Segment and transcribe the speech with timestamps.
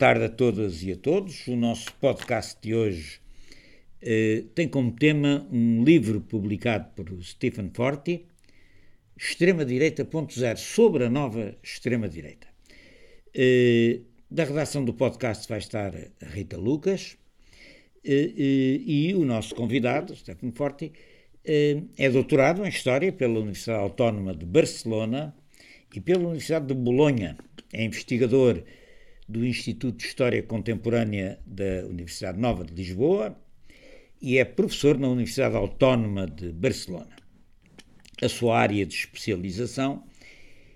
[0.00, 1.46] tarde a todas e a todos.
[1.46, 3.20] O nosso podcast de hoje
[4.00, 8.24] eh, tem como tema um livro publicado por Stephen Forti,
[9.14, 12.46] Extrema-Direita ponto zero, sobre a nova extrema-direita.
[13.34, 15.92] Eh, da redação do podcast vai estar
[16.22, 17.18] Rita Lucas
[18.02, 20.92] eh, eh e o nosso convidado, Stephen Forti,
[21.44, 25.36] eh, é doutorado em História pela Universidade Autónoma de Barcelona
[25.94, 27.36] e pela Universidade de Bolonha.
[27.70, 28.64] É investigador
[29.30, 33.38] do Instituto de História Contemporânea da Universidade Nova de Lisboa
[34.20, 37.14] e é professor na Universidade Autónoma de Barcelona.
[38.20, 40.02] A sua área de especialização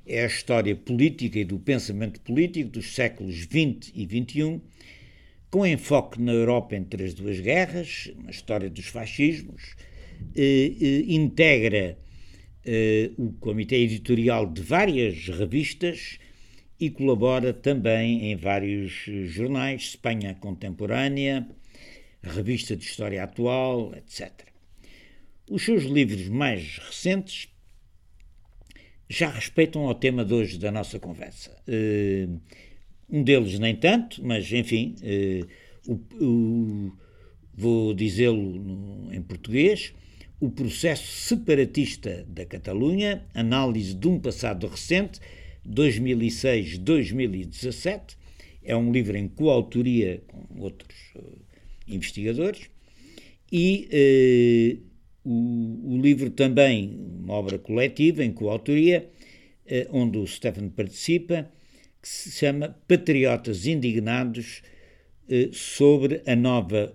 [0.07, 4.61] é a história política e do pensamento político dos séculos XX e XXI,
[5.51, 9.75] com enfoque na Europa entre as duas guerras, na história dos fascismos,
[11.09, 11.99] integra
[12.65, 16.19] eh, o comitê editorial de várias revistas
[16.85, 21.49] e colabora também em vários eh, jornais, Espanha Contemporânea,
[22.23, 24.31] Revista de História Atual, etc.
[25.51, 27.49] Os seus livros mais recentes
[29.09, 31.57] já respeitam ao tema de hoje da nossa conversa.
[31.67, 32.39] Uh,
[33.09, 36.93] um deles nem tanto, mas enfim, uh, o, o,
[37.55, 39.95] vou dizê-lo em português.
[40.39, 45.19] O processo separatista da Catalunha, análise de um passado recente,
[45.69, 48.17] 2006-2017.
[48.63, 51.39] É um livro em coautoria com outros uh,
[51.87, 52.69] investigadores.
[53.53, 54.81] E
[55.25, 59.11] uh, o, o, livro também, uma obra coletiva em coautoria,
[59.67, 61.51] uh, onde o Stefan participa,
[62.01, 64.63] que se chama Patriotas Indignados
[65.53, 66.95] sobre a nova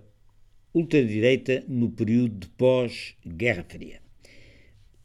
[0.72, 4.00] ultradireita no período de pós-Guerra Fria.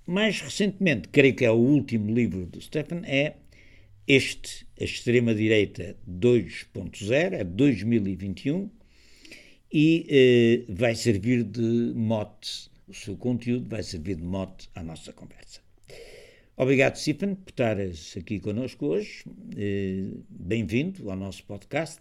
[0.05, 3.37] Mais recentemente, creio que é o último livro do Stefan, é
[4.07, 8.69] este, a extrema-direita 2.0, é 2021,
[9.71, 15.11] e eh, vai servir de mote, o seu conteúdo vai servir de mote à nossa
[15.11, 15.59] conversa.
[16.57, 19.25] Obrigado, Stephen, por estares aqui connosco hoje.
[19.57, 21.99] Eh, Bem-vindo ao nosso podcast.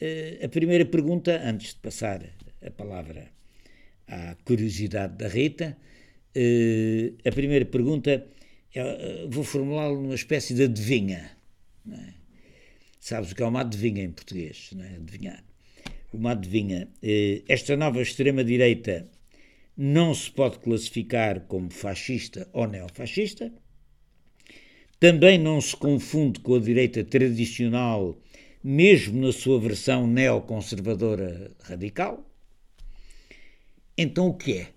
[0.00, 2.24] Eh, a primeira pergunta, antes de passar
[2.64, 3.30] a palavra
[4.06, 5.76] à curiosidade da Rita,
[6.34, 8.26] eh, a primeira pergunta
[9.28, 11.30] vou formulá-lo numa espécie de adivinha.
[11.90, 12.14] É?
[13.00, 14.70] Sabes o que é uma adivinha em português?
[14.72, 14.96] Não é?
[14.96, 15.44] Adivinhar.
[16.12, 16.88] Uma adivinha.
[17.02, 19.08] Eh, esta nova extrema-direita
[19.76, 23.52] não se pode classificar como fascista ou neofascista.
[24.98, 28.20] Também não se confunde com a direita tradicional,
[28.62, 32.30] mesmo na sua versão neoconservadora radical.
[33.96, 34.68] Então, o que é?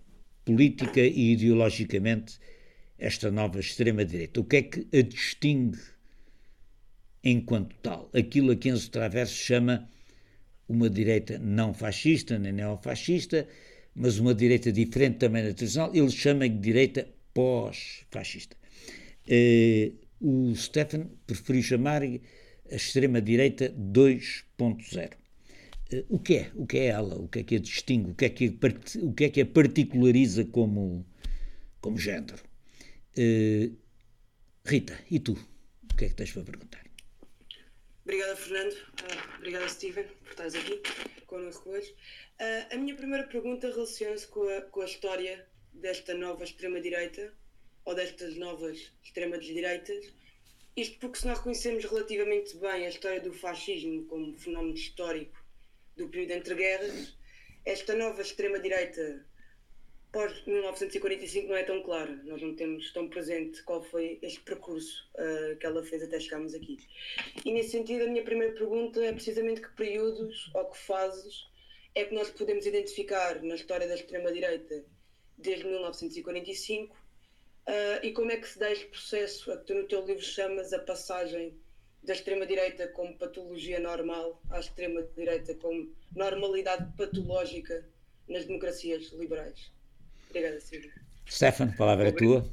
[0.46, 2.40] Política e ideologicamente
[3.04, 4.40] esta nova extrema-direita?
[4.40, 5.80] O que é que a distingue
[7.24, 8.10] enquanto tal?
[8.14, 9.90] Aquilo a que Enzo Traverso chama
[10.70, 13.48] uma direita não fascista nem neofascista,
[13.94, 18.56] mas uma direita diferente também da tradicional, ele chama de direita pós-fascista.
[19.28, 25.12] Uh, o Stefan preferiu chamar a extrema-direita 2.0.
[25.12, 25.16] Uh,
[25.92, 26.52] eh, o que é?
[26.56, 27.16] O que é ela?
[27.16, 28.12] O que é que a distingue?
[28.12, 28.58] O que é que
[29.02, 31.06] o que é que a particulariza como,
[31.82, 32.53] como género?
[33.18, 33.78] Uh,
[34.66, 35.34] Rita, e tu?
[35.34, 36.84] O que é que tens para perguntar?
[38.04, 38.74] Obrigada, Fernando.
[38.74, 40.82] Uh, obrigada, Steven, por estares aqui
[41.28, 41.92] connosco hoje.
[42.40, 47.34] Uh, a minha primeira pergunta relaciona-se com a, com a história desta nova extrema-direita,
[47.86, 50.14] ou destas novas extremas-direitas.
[50.76, 55.38] Isto porque, se nós reconhecemos relativamente bem a história do fascismo como fenómeno histórico
[55.96, 57.16] do período entre guerras,
[57.66, 59.26] esta nova extrema-direita
[60.14, 62.16] pós-1945 não é tão clara.
[62.24, 66.54] Nós não temos tão presente qual foi este percurso uh, que ela fez até chegarmos
[66.54, 66.78] aqui.
[67.44, 71.48] E nesse sentido, a minha primeira pergunta é precisamente que períodos ou que fases
[71.96, 74.86] é que nós podemos identificar na história da extrema-direita
[75.38, 79.88] desde 1945 uh, e como é que se dá este processo a que tu no
[79.88, 81.58] teu livro chamas a passagem
[82.04, 87.84] da extrema-direita como patologia normal à extrema-direita como normalidade patológica
[88.28, 89.72] nas democracias liberais.
[90.34, 90.92] Obrigada, Silvia.
[91.30, 92.44] Stefan, palavra é tua.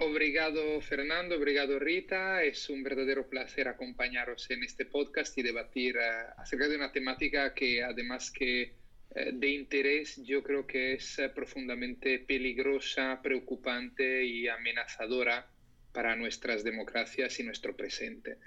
[0.00, 1.36] Obrigado, Fernando.
[1.36, 2.42] Obrigado, Rita.
[2.42, 7.54] Es un verdadero placer acompañaros en este podcast y debatir uh, acerca de una temática
[7.54, 8.74] que, además que
[9.10, 15.46] uh, de interés, yo creo que es uh, profundamente peligrosa, preocupante y amenazadora
[15.92, 18.38] para nuestras democracias y nuestro presente.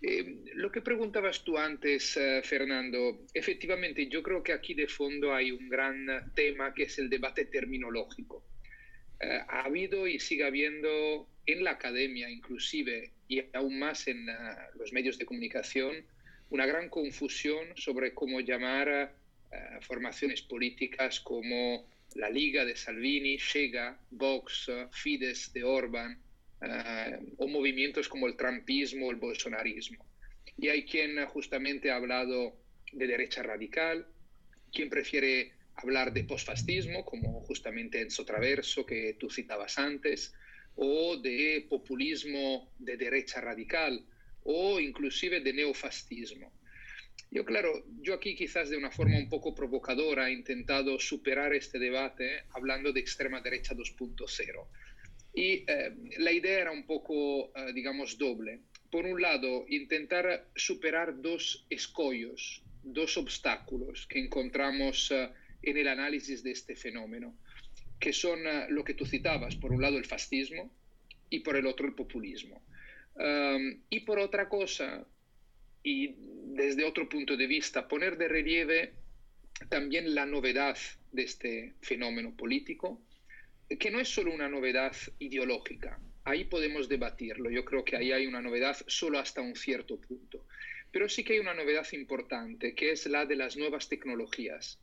[0.00, 5.34] Eh, lo que preguntabas tú antes, eh, Fernando, efectivamente yo creo que aquí de fondo
[5.34, 8.44] hay un gran tema que es el debate terminológico.
[9.20, 14.26] Eh, ha habido y sigue habiendo en la academia inclusive y aún más en
[14.76, 16.04] los medios de comunicación
[16.50, 23.98] una gran confusión sobre cómo llamar a formaciones políticas como la Liga de Salvini, Chega,
[24.10, 26.18] Vox, Fidesz de Orban,
[27.36, 30.04] o movimientos como el trumpismo o el bolsonarismo.
[30.56, 32.56] Y hay quien justamente ha hablado
[32.92, 34.06] de derecha radical,
[34.72, 40.34] quien prefiere hablar de posfascismo, como justamente Enzo Traverso, que tú citabas antes,
[40.74, 44.04] o de populismo de derecha radical,
[44.42, 46.52] o inclusive de neofascismo.
[47.30, 51.78] Yo, claro, yo aquí quizás de una forma un poco provocadora he intentado superar este
[51.78, 54.66] debate hablando de extrema derecha 2.0.
[55.34, 58.60] Y eh, la idea era un poco, eh, digamos, doble.
[58.90, 65.30] Por un lado, intentar superar dos escollos, dos obstáculos que encontramos eh,
[65.62, 67.36] en el análisis de este fenómeno,
[68.00, 68.40] que son
[68.70, 70.72] lo que tú citabas, por un lado el fascismo
[71.30, 72.62] y por el otro el populismo.
[73.90, 75.04] y por otra cosa,
[75.82, 76.14] y
[76.54, 78.92] desde otro punto de vista, poner de relieve
[79.68, 80.76] también la novedad
[81.12, 83.00] de este fenómeno político,
[83.76, 88.26] que no es solo una novedad ideológica, ahí podemos debatirlo, yo creo que ahí hay
[88.26, 90.46] una novedad solo hasta un cierto punto,
[90.90, 94.80] pero sí que hay una novedad importante, que es la de las nuevas tecnologías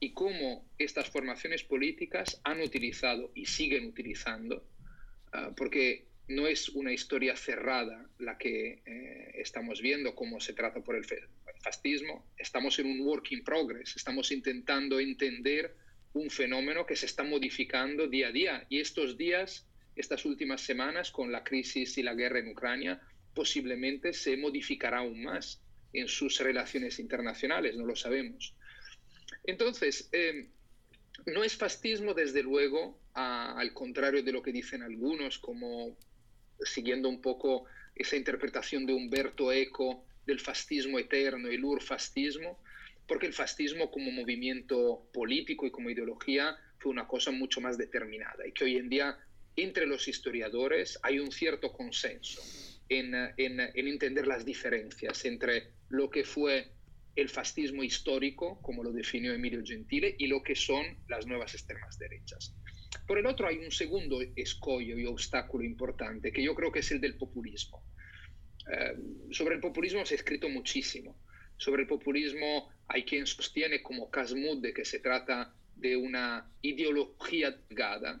[0.00, 4.64] y cómo estas formaciones políticas han utilizado y siguen utilizando,
[5.32, 10.80] ah, porque no es una historia cerrada la que eh, estamos viendo cómo se trata
[10.80, 11.04] por el
[11.62, 12.26] fascismo.
[12.36, 15.74] Estamos en un work in progress, estamos intentando entender
[16.14, 18.66] un fenómeno que se está modificando día a día.
[18.68, 19.66] Y estos días,
[19.96, 23.00] estas últimas semanas, con la crisis y la guerra en Ucrania,
[23.34, 25.60] posiblemente se modificará aún más
[25.92, 28.54] en sus relaciones internacionales, no lo sabemos.
[29.44, 30.48] Entonces, eh,
[31.26, 35.96] no es fascismo, desde luego, al contrario de lo que dicen algunos, como
[36.64, 37.64] siguiendo un poco
[37.94, 42.60] esa interpretación de Humberto Eco del fascismo eterno, el urfascismo,
[43.08, 48.46] porque el fascismo como movimiento político y como ideología fue una cosa mucho más determinada
[48.46, 49.18] y que hoy en día
[49.56, 52.40] entre los historiadores hay un cierto consenso
[52.88, 56.70] en, en, en entender las diferencias entre lo que fue
[57.16, 61.98] el fascismo histórico, como lo definió Emilio Gentile, y lo que son las nuevas extremas
[61.98, 62.54] derechas.
[63.08, 66.92] Por el otro hay un segundo escollo y obstáculo importante, que yo creo que es
[66.92, 67.82] el del populismo.
[68.70, 68.96] Eh,
[69.32, 71.18] sobre el populismo se ha escrito muchísimo.
[71.58, 78.20] Sobre el populismo hay quien sostiene, como Casmud, que se trata de una ideología delgada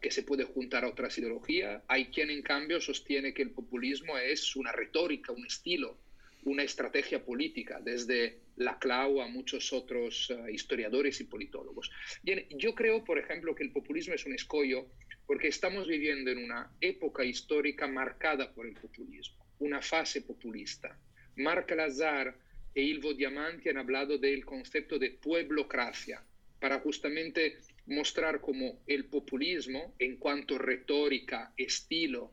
[0.00, 1.82] que se puede juntar a otras ideologías.
[1.88, 5.98] Hay quien, en cambio, sostiene que el populismo es una retórica, un estilo,
[6.44, 11.90] una estrategia política, desde Laclau a muchos otros uh, historiadores y politólogos.
[12.22, 14.88] Bien, yo creo, por ejemplo, que el populismo es un escollo
[15.26, 20.98] porque estamos viviendo en una época histórica marcada por el populismo, una fase populista.
[21.36, 22.36] Marc Lazar
[22.74, 26.22] e Ilvo Diamanti han hablado del concepto de pueblocracia
[26.58, 32.32] para justamente mostrar cómo el populismo, en cuanto retórica, estilo,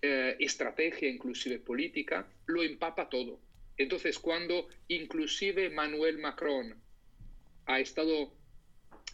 [0.00, 3.40] eh, estrategia, inclusive política, lo empapa todo.
[3.76, 6.74] Entonces, cuando inclusive Manuel Macron
[7.66, 8.34] ha estado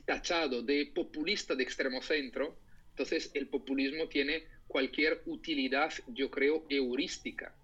[0.04, 2.58] tachado de populista de extremo centro,
[2.90, 7.54] entonces el populismo tiene cualquier utilidad, yo creo, heurística.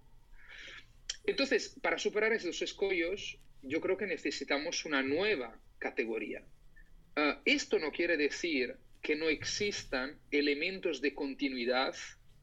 [1.26, 6.44] Entonces, para superar esos escollos, yo creo que necesitamos una nueva categoría.
[7.16, 11.94] Ah, esto no quiere decir que no existan elementos de continuidad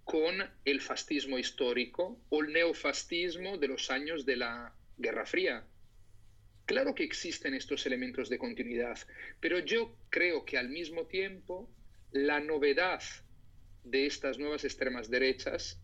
[0.03, 0.35] con
[0.65, 5.65] el fascismo histórico o el neofascismo de los años de la Guerra Fría.
[6.65, 8.97] Claro que existen estos elementos de continuidad,
[9.39, 11.69] pero yo creo que al mismo tiempo
[12.11, 13.01] la novedad
[13.83, 15.81] de estas nuevas extremas derechas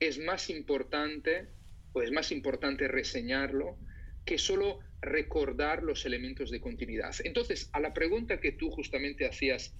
[0.00, 1.48] es más importante,
[1.92, 3.78] o es más importante reseñarlo,
[4.24, 7.14] que solo recordar los elementos de continuidad.
[7.24, 9.74] Entonces, a la pregunta que tú justamente hacías,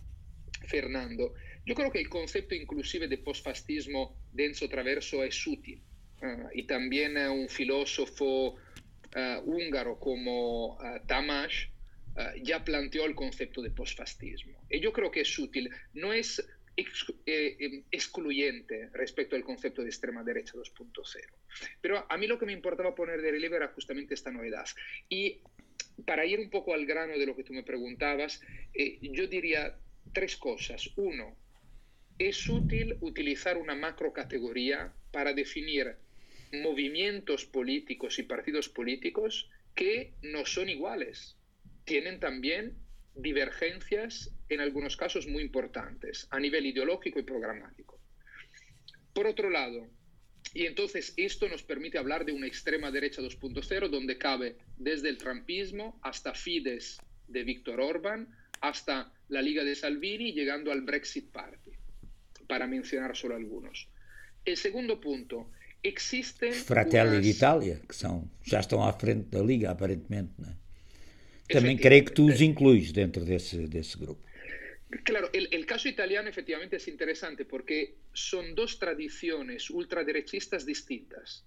[0.67, 5.83] Fernando, yo creo que el concepto inclusive de posfascismo de Enzo Traverso es útil.
[6.21, 11.53] Ah, y también uh, un filósofo uh, húngaro como uh, Tamás
[12.43, 14.67] ya planteó el concepto de posfascismo.
[14.69, 15.71] Y yo creo que es útil.
[15.95, 21.03] No es eh, em, excluyente respecto al concepto de extrema derecha 2.0.
[21.81, 24.65] Pero a mí lo que me importaba poner de relieve era justamente esta novedad.
[25.09, 25.41] Y
[26.07, 28.41] para ir un poco al grano de lo que tú me preguntabas,
[28.75, 29.77] eh, yo diría
[30.13, 30.91] tres cosas.
[30.97, 31.37] Uno,
[32.19, 35.97] es útil utilizar una macrocategoría para definir
[36.53, 41.37] movimientos políticos y partidos políticos que no son iguales.
[41.85, 42.77] Tienen también
[43.15, 48.01] divergencias, en algunos casos muy importantes, a nivel ideológico y programático.
[49.13, 49.89] Por otro lado,
[50.55, 55.17] Y entonces esto nos permite hablar de una extrema derecha 2.0 donde cabe desde el
[55.17, 58.29] trampismo hasta Fidesz de Víctor Orban,
[58.61, 61.71] hasta la Liga de Salvini, llegando al Brexit Party,
[62.47, 63.89] para mencionar solo algunos.
[64.45, 65.51] El segundo punto,
[65.83, 66.53] existen...
[66.53, 67.23] Fratelli unas...
[67.23, 70.33] d'Italia, que são, já estão à frente da Liga, aparentemente.
[70.39, 70.62] Não é?
[71.53, 74.23] Também creio que tu os incluís dentro desse, desse grupo.
[75.05, 81.45] Claro, el, el, caso italiano efectivamente es interesante porque son dos tradiciones ultraderechistas distintas.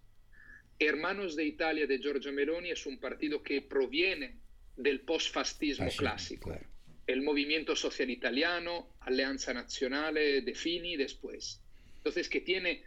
[0.79, 4.39] Hermanos de Italia de Giorgio Meloni es un partido que proviene
[4.75, 6.49] del postfascismo clásico.
[6.49, 6.65] Claro.
[7.05, 11.61] El movimiento social italiano, Alleanza Nazionale de Fini después.
[11.97, 12.83] Entonces, que tiene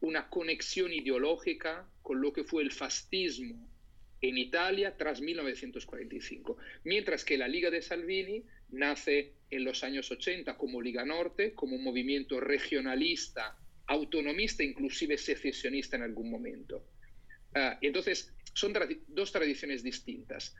[0.00, 3.71] una conexión ideológica con lo que fue el fascismo
[4.22, 6.56] en Italia tras 1945.
[6.84, 11.76] Mientras que la Liga de Salvini nace en los años 80 como Liga Norte, como
[11.76, 16.86] un movimiento regionalista, autonomista, inclusive secesionista en algún momento.
[17.54, 20.54] Uh, entonces, son tra dos tradiciones distintas.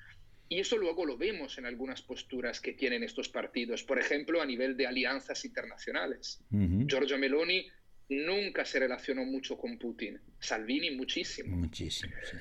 [0.49, 4.47] Y eso luego lo vemos en algunas posturas que tienen estos partidos, por ejemplo, a
[4.47, 6.43] nivel de alianzas internacionales.
[6.51, 6.87] Uh -huh.
[6.87, 7.67] Giorgio Meloni
[8.11, 11.57] nunca se relacionó mucho con Putin, Salvini muchísimo.
[11.57, 12.37] Muchísimo, sí.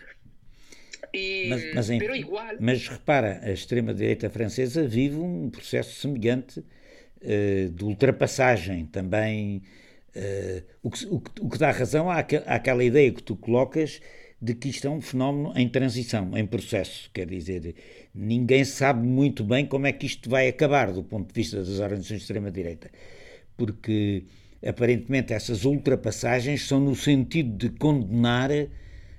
[1.14, 2.46] E, mas, mas, em, igual...
[2.60, 9.64] mas, repara, a extrema-direita francesa vive um processo semelhante uh, de ultrapassagem também.
[10.16, 14.02] Uh, o, que, o, o, que, dá razão à, àquela ideia que tu colocas
[14.42, 17.10] de que isto é um fenómeno em transição, em processo.
[17.14, 17.76] Quer dizer,
[18.14, 21.80] ninguém sabe muito bem como é que isto vai acabar do ponto de vista das
[21.80, 22.90] organizações de extrema-direita.
[23.56, 24.24] Porque
[24.66, 28.50] aparentemente essas ultrapassagens são no sentido de condenar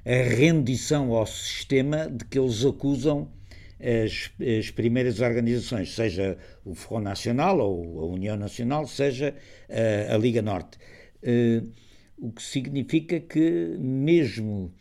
[0.05, 3.31] a rendição ao sistema de que eles acusam
[3.83, 9.35] as, as, primeiras organizações, seja o Front Nacional ou a União Nacional, seja
[9.69, 10.79] a, a Liga Norte.
[11.23, 11.69] Uh,
[12.19, 14.73] o que significa que, mesmo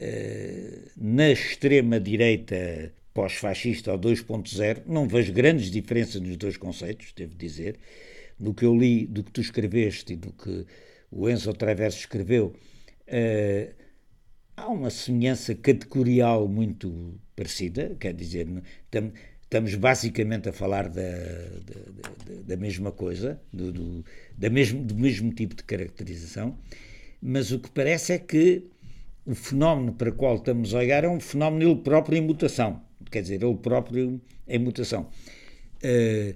[0.00, 7.78] uh, na extrema-direita pós-fascista ou 2.0, não vejo grandes diferenças nos dois conceitos, devo dizer.
[8.38, 10.66] No que eu li, do que tu escreveste e do que
[11.10, 12.54] o Enzo Traverso escreveu,
[13.08, 13.85] uh,
[14.56, 18.48] há uma semelhança categorial muito parecida, quer dizer,
[19.42, 24.04] estamos basicamente a falar da, da, da mesma coisa, do, do,
[24.36, 26.58] da mesmo, do mesmo tipo de caracterização,
[27.20, 28.64] mas o que parece é que
[29.26, 32.82] o fenómeno para o qual estamos a olhar é um fenómeno ele próprio em mutação,
[33.10, 35.08] quer dizer, ele próprio em mutação.
[35.76, 36.34] Uh,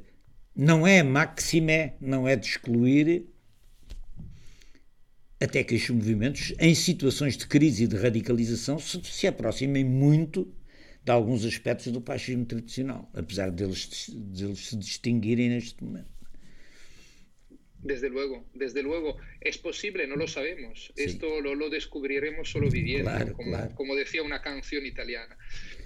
[0.55, 3.27] não é maximé, não é de excluir
[5.41, 10.53] até que estes movimentos, em situações de crise e de radicalização, se, se aproximem muito
[11.03, 16.11] de alguns aspectos do fascismo tradicional, apesar deles, deles se distinguirem neste momento.
[17.83, 19.17] Desde luego, desde luego.
[19.41, 20.93] Es posible, no lo sabemos.
[20.95, 21.05] Sí.
[21.05, 23.75] Esto lo, lo, descubriremos solo viviendo, claro, como, claro.
[23.75, 25.39] como, decía una canción italiana.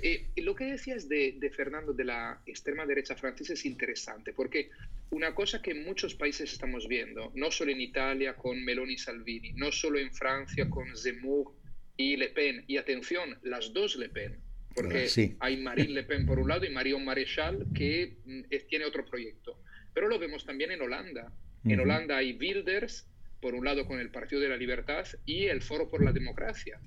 [0.07, 4.69] Eh, lo que decías de, de, Fernando de la extrema derecha francesa es interesante, porque
[5.09, 8.99] una cosa que en muchos países estamos viendo, no solo en Italia con Meloni y
[8.99, 11.55] Salvini, no solo en Francia con Zemmour
[11.97, 14.37] y Le Pen, y atención, las dos Le Pen,
[14.75, 15.37] porque sí.
[15.41, 19.59] hay Marine Le Pen por un lado y Marion Maréchal que mm, tiene otro proyecto.
[19.95, 21.33] Pero lo vemos también en Holanda.
[21.65, 23.09] En Holanda hay Wilders,
[23.41, 26.79] por un lado con el Partido de la Libertad, y el Foro por la Democracia,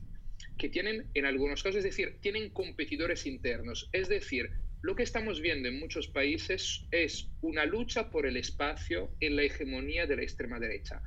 [0.58, 3.90] que tienen, en algunos casos, es decir, tienen competidores internos.
[3.92, 9.12] Es decir, lo que estamos viendo en muchos países es una lucha por el espacio
[9.20, 11.02] en la hegemonía de la extrema derecha.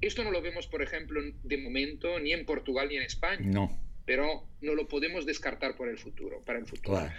[0.00, 3.40] Esto no lo vemos, por ejemplo, de momento ni en Portugal ni en España.
[3.42, 3.78] No.
[4.06, 6.98] Pero no lo podemos descartar por el futuro, para el futuro.
[6.98, 7.14] Claro.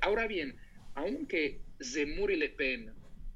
[0.00, 0.56] Ahora bien,
[0.94, 2.92] aunque Zemmour y Le Pen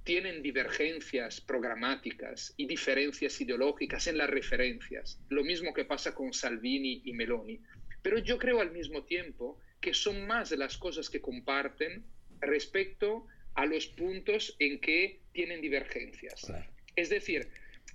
[0.08, 7.02] tienen divergencias programáticas y diferencias ideológicas en las referencias, lo mismo que pasa con Salvini
[7.04, 7.60] y Meloni.
[8.00, 12.06] Pero yo creo al mismo tiempo que son más las cosas que comparten
[12.40, 16.40] respecto a los puntos en que tienen divergencias.
[16.40, 16.64] Claro.
[16.96, 17.46] Es decir,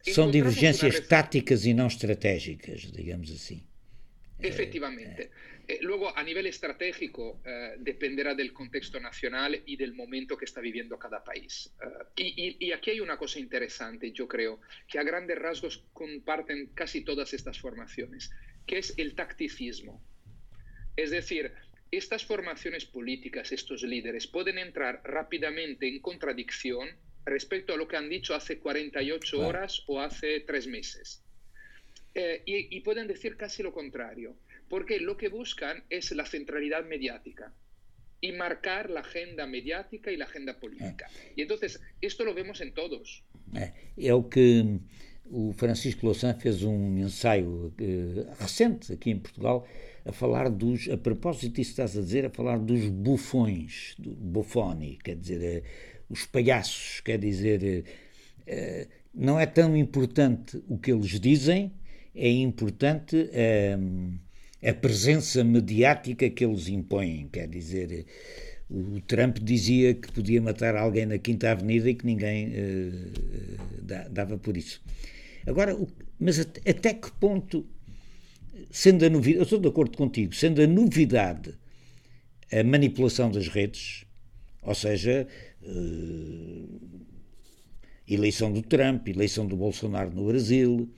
[0.04, 3.66] son divergencias tácticas y no estratégicas, digamos así.
[4.38, 5.24] Efectivamente.
[5.24, 5.32] Eh,
[5.82, 11.00] luego, a nivel estratégico, eh, dependerá del contexto nacional y del momento que está viviendo
[11.00, 11.72] cada país.
[11.82, 15.84] Uh, y, y, y, aquí hay una cosa interesante, yo creo, que a grandes rasgos
[15.94, 18.32] comparten casi todas estas formaciones,
[18.68, 20.02] que es el tacticismo.
[20.98, 21.54] Es decir,
[21.92, 26.90] estas formaciones políticas, estos líderes, pueden entrar rápidamente en contradicción
[27.26, 29.48] respecto a lo que han dicho hace 48 wow.
[29.48, 31.24] horas o hace tres meses.
[32.16, 34.36] Eh, y, y pueden decir casi lo contrario
[34.74, 37.54] porque lo que buscan es la centralidad mediática
[38.20, 41.06] y marcar la agenda mediática y la agenda política.
[41.06, 41.34] É.
[41.36, 43.24] Y entonces, esto lo vemos en todos.
[43.54, 44.80] É, é o que
[45.26, 49.68] o Francisco Louçã fez um ensaio uh, recente aqui em Portugal
[50.04, 54.98] a falar dos, a propósito disso estás a dizer, a falar dos bufões, do bufoni,
[55.04, 55.64] quer dizer, uh,
[56.10, 57.86] os palhaços, quer dizer,
[59.14, 61.72] não é tão importante o que eles dizem,
[62.16, 63.30] é importante
[64.64, 68.06] a presença mediática que eles impõem, quer dizer,
[68.70, 72.54] o Trump dizia que podia matar alguém na Quinta Avenida e que ninguém
[74.10, 74.82] dava por isso.
[75.46, 75.78] Agora,
[76.20, 77.66] mas até que ponto,
[78.72, 81.54] sendo a novidade, eu estou de acordo contigo, sendo a novidade
[82.52, 84.06] a manipulação das redes,
[84.62, 85.28] ou seja,
[85.64, 86.80] uh,
[88.08, 90.90] eleição do Trump, eleição do Bolsonaro no Brasil,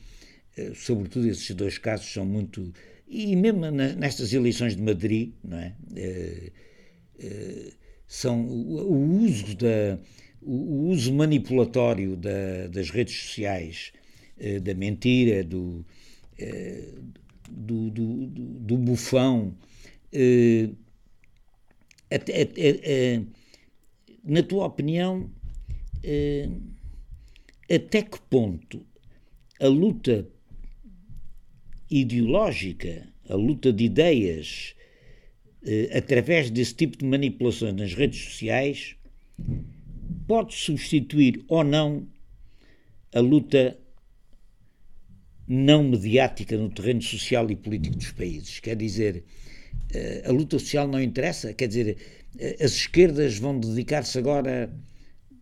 [0.75, 2.73] sobretudo esses dois casos são muito.
[3.07, 5.75] E mesmo nestas eleições de Madrid, não é?
[7.21, 7.71] Uh,
[8.07, 9.99] são o, uso da,
[10.41, 13.91] o, uso manipulatório da, das redes sociais
[14.37, 15.85] eh, da mentira, do,
[16.37, 16.93] eh,
[17.49, 19.55] do, do, do, bufão.
[20.11, 20.69] Eh,
[24.23, 25.29] na tua opinião,
[27.69, 28.85] até que ponto
[29.59, 30.27] a luta
[31.89, 34.75] ideológica, a luta de ideias,
[35.95, 38.95] através desse tipo de manipulações nas redes sociais,
[40.27, 42.07] pode substituir ou não
[43.13, 43.77] a luta
[45.47, 48.59] não mediática no terreno social e político dos países.
[48.59, 49.23] Quer dizer,
[49.93, 51.97] eh, a luta social não interessa, quer dizer,
[52.37, 54.69] eh, as esquerdas vão dedicar-se agora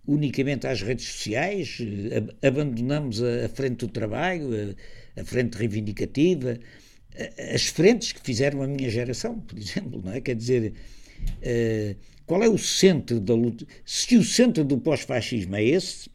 [0.05, 4.75] unicamente às redes sociais, eh, abandonamos a frente do trabalho,
[5.15, 6.60] a frente reivindicativa,
[7.54, 10.21] as frentes que fizeram a minha geração, por exemplo, não é?
[10.21, 10.73] Quer dizer,
[12.26, 13.65] qual é o centro da luta?
[13.86, 16.10] Se o centro do pós-fascismo é esse,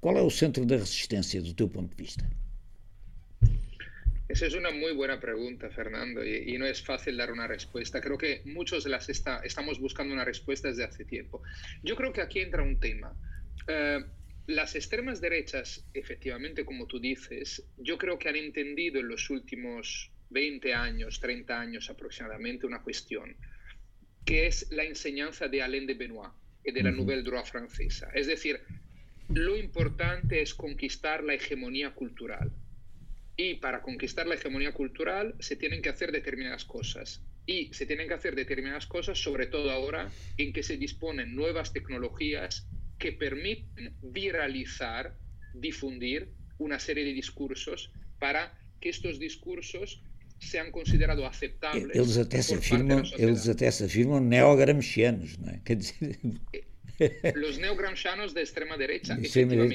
[0.00, 2.24] qual é o centro da resistência, do teu ponto de vista?
[4.30, 8.00] Esa es una muy buena pregunta, Fernando, y, no es fácil dar una respuesta.
[8.00, 11.42] Creo que muchos las está, estamos buscando una respuesta desde hace tiempo.
[11.82, 13.12] Yo creo que aquí entra un tema.
[13.66, 14.04] Eh,
[14.50, 20.10] las extremas derechas, efectivamente, como tú dices, yo creo que han entendido en los últimos
[20.30, 23.36] 20 años, 30 años aproximadamente, una cuestión,
[24.24, 26.32] que es la enseñanza de Alain de Benoit
[26.64, 28.10] y de la Nouvelle Droit francesa.
[28.14, 28.60] Es decir,
[29.32, 32.50] lo importante es conquistar la hegemonía cultural
[33.36, 37.22] y para conquistar la hegemonía cultural se tienen que hacer determinadas cosas.
[37.46, 41.72] Y se tienen que hacer determinadas cosas, sobre todo ahora en que se disponen nuevas
[41.72, 42.68] tecnologías
[43.00, 45.16] que permiten viralizar,
[45.54, 48.42] difundir una serie de discursos para
[48.80, 50.02] que estos discursos
[50.38, 51.96] sean considerados aceptables.
[51.96, 55.60] Eles até se afirmam, eles até se afirmam neogramscianos, não é?
[55.64, 56.18] Quer dizer...
[57.34, 59.16] Los neogramscianos de extrema derecha.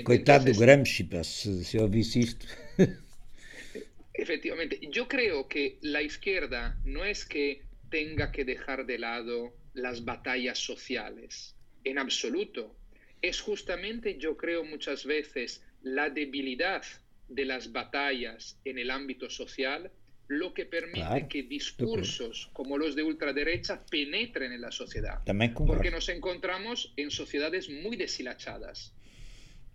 [0.03, 2.45] Coitado do Gramsci, se, se ouvisse isto.
[4.13, 10.05] Efectivamente, yo creo que la izquierda no es que tenga que dejar de lado las
[10.05, 12.75] batallas sociales, en absoluto.
[13.21, 16.84] Es justamente, yo creo muchas veces, la debilidad
[17.28, 19.91] de las batallas en el ámbito social
[20.28, 25.21] lo que permite que discursos como los de ultraderecha penetren en la sociedad.
[25.67, 28.93] Porque nos encontramos en sociedades muy deshilachadas,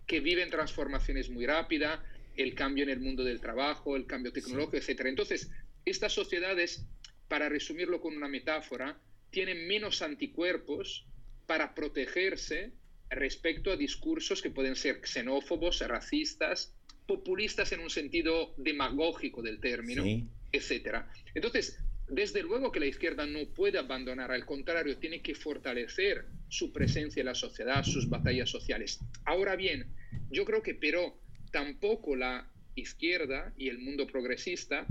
[0.05, 1.99] que viven transformaciones muy rápidas,
[2.35, 5.09] el cambio en el mundo del trabajo, el cambio tecnológico, etcétera.
[5.09, 5.49] Entonces,
[5.85, 6.85] estas sociedades,
[7.27, 8.97] para resumirlo con una metáfora,
[9.29, 11.05] tienen menos anticuerpos
[11.45, 12.71] para protegerse
[13.11, 16.73] respecto a discursos que pueden ser xenófobos, racistas,
[17.05, 20.03] populistas en un sentido demagógico del término,
[20.51, 21.11] etcétera.
[21.35, 26.71] Entonces, desde luego que la izquierda no puede abandonar, al contrario, tiene que fortalecer su
[26.71, 28.99] presencia en la sociedad, sus batallas sociales.
[29.25, 29.87] Ahora bien,
[30.29, 31.17] yo creo que pero
[31.51, 34.85] tampoco la izquierda y el mundo progresista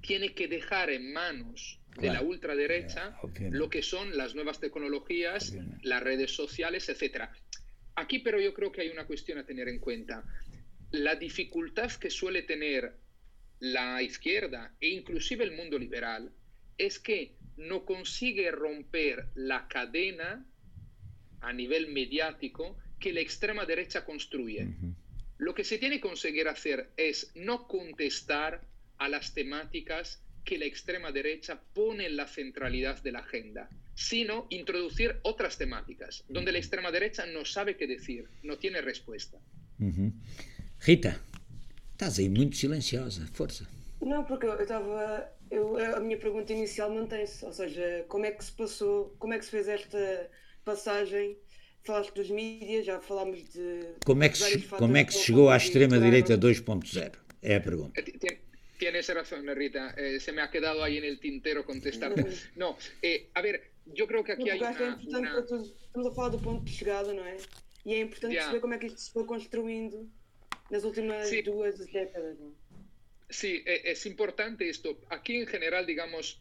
[0.00, 3.18] tiene que dejar en manos de la ultraderecha
[3.50, 7.28] lo que son las nuevas tecnologías, las redes sociales, etc.
[7.96, 10.24] Aquí pero yo creo que hay una cuestión a tener en cuenta.
[10.90, 12.94] La dificultad que suele tener
[13.60, 16.32] la izquierda e inclusive el mundo liberal
[16.78, 20.46] es que no consigue romper la cadena
[21.40, 24.68] a nivel mediático que la extrema derecha construye.
[25.38, 28.64] Lo que se tiene que conseguir hacer es no contestar
[28.98, 34.46] a las temáticas que la extrema derecha pone en la centralidad de la agenda, sino
[34.48, 39.36] introducir otras temáticas donde la extrema derecha no sabe qué decir, no tiene respuesta.
[40.86, 41.20] Rita,
[41.92, 43.68] estás ahí muy silenciosa, fuerza.
[44.00, 45.28] No, porque eu estava.
[45.96, 49.44] a minha pergunta inicial mantém-se, ou seja, como é que se passou, como é que
[49.44, 50.30] se fez esta
[50.64, 51.36] passagem
[51.84, 53.96] falaste dos mídias, já falámos de.
[54.06, 57.12] Como é que, se, como é que se chegou à extrema-direita 2.0?
[57.42, 58.00] É a pergunta.
[58.78, 59.92] Tienes razón, Rita.
[59.96, 62.24] Eh, se me ha quedado ahí en el tintero contestarte.
[62.54, 65.64] No, eh, a ver, yo creo que aquí no, hay una, é importante una...
[65.86, 67.36] estamos a falar do ponto de chegada, não é?
[67.84, 68.46] E é importante yeah.
[68.46, 70.08] saber como é que isto se foi construindo
[70.70, 71.42] nas últimas sí.
[71.42, 72.36] duas décadas.
[73.30, 74.98] Sí, es importante esto.
[75.10, 76.40] Aquí en general, digamos,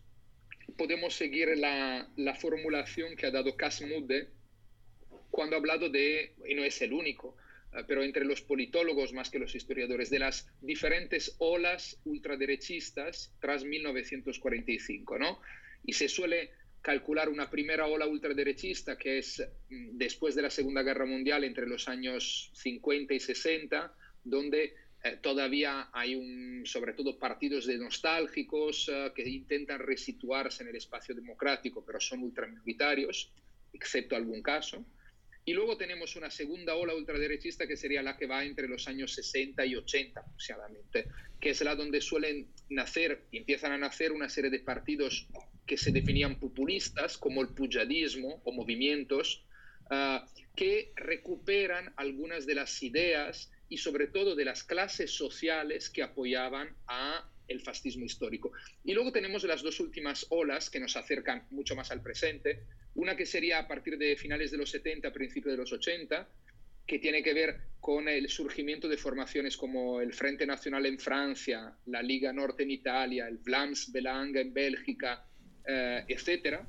[0.78, 4.30] podemos seguir la, la formulación que ha dado Casmude
[5.32, 7.36] cuando ha hablado de, y no es el único,
[7.88, 15.20] pero entre los politólogos más que los historiadores, de las diferentes olas ultraderechistas tras 1945,
[15.20, 15.40] ¿no?
[15.84, 16.52] Y se suele
[16.82, 21.68] calcular una primera ola ultraderechista que es mm, después de la Segunda Guerra Mundial, entre
[21.68, 28.90] los años 50 y 60, donde eh, todavía hay un, sobre todo partidos de nostálgicos
[28.90, 33.32] uh, que intentan resituarse en el espacio democrático, pero son ultraminoritarios,
[33.74, 34.86] excepto algún caso.
[35.48, 39.14] Y luego tenemos una segunda ola ultraderechista que sería la que va entre los años
[39.14, 41.08] 60 y 80 aproximadamente,
[41.40, 45.30] que es la donde suelen nacer, empiezan a nacer una serie de partidos
[45.66, 49.46] que se definían populistas, como el pujadismo o movimientos,
[49.90, 50.20] uh,
[50.54, 56.76] que recuperan algunas de las ideas y sobre todo de las clases sociales que apoyaban
[56.88, 58.52] a el fascismo histórico.
[58.84, 62.66] Y luego tenemos las dos últimas olas que nos acercan mucho más al presente,
[62.98, 66.28] una que sería a partir de finales de los 70, principios de los 80,
[66.86, 71.74] que tiene que ver con el surgimiento de formaciones como el Frente Nacional en Francia,
[71.86, 75.26] la Liga Norte en Italia, el Vlaams Belang en Bélgica,
[75.68, 76.68] eh, etcétera,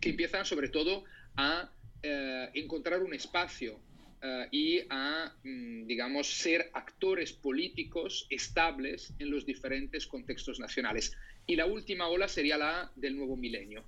[0.00, 1.04] que empiezan sobre todo
[1.36, 1.70] a
[2.02, 3.76] eh, encontrar un espacio
[4.22, 11.16] uh, y a, mm, digamos, ser actores políticos estables en los diferentes contextos nacionales.
[11.46, 13.84] Y la última ola sería la del nuevo milenio.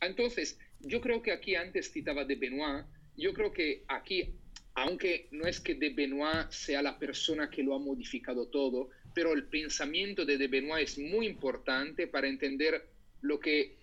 [0.00, 2.86] Entonces, yo creo que aquí antes citaba de Benoit,
[3.16, 4.34] yo creo que aquí,
[4.74, 9.32] aunque no es que de Benoit sea la persona que lo ha modificado todo, pero
[9.32, 12.88] el pensamiento de de Benoit es muy importante para entender
[13.22, 13.76] lo que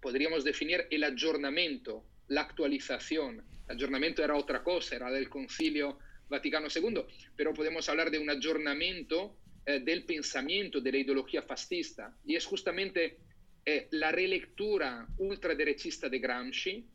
[0.00, 3.44] podríamos definir el aggiornamento, la actualización.
[3.68, 7.02] Aggiornamento era otra cosa, era del Concilio Vaticano II,
[7.36, 12.46] pero podemos hablar de un aggiornamento eh, del pensamiento, de la ideología fascista, y es
[12.46, 13.18] justamente
[13.64, 16.86] eh, la relectura ultraderechista de Gramsci,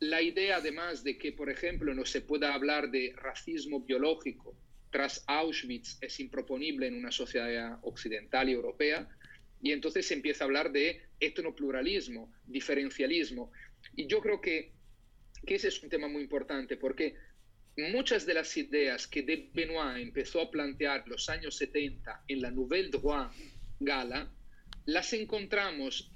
[0.00, 4.56] la idea además de que, por ejemplo, no se pueda hablar de racismo biológico
[4.90, 9.08] tras Auschwitz es improponible en una sociedad occidental y europea,
[9.62, 13.52] y entonces se empieza a hablar de etnopluralismo, diferencialismo.
[13.94, 14.72] Y yo creo que
[15.46, 17.14] que ese es un tema muy importante porque
[17.76, 22.50] muchas de las ideas que de Benoit empezó a plantear los años 70 en la
[22.50, 23.30] Nouvelle Droit
[23.78, 24.30] Gala,
[24.92, 26.10] las encontramos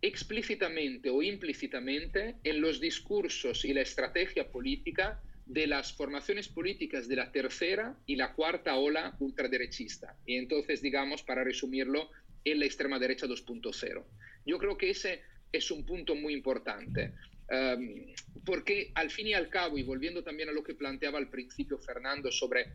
[0.00, 7.16] explícitamente o implícitamente en los discursos y la estrategia política de las formaciones políticas de
[7.16, 10.16] la tercera y la cuarta ola ultraderechista.
[10.24, 12.10] Y entonces, digamos, para resumirlo,
[12.44, 14.04] en la extrema derecha 2.0.
[14.44, 17.14] Yo creo que ese es un punto muy importante.
[17.50, 21.30] Um, porque al fin y al cabo, y volviendo también a lo que planteaba al
[21.30, 22.72] principio Fernando sobre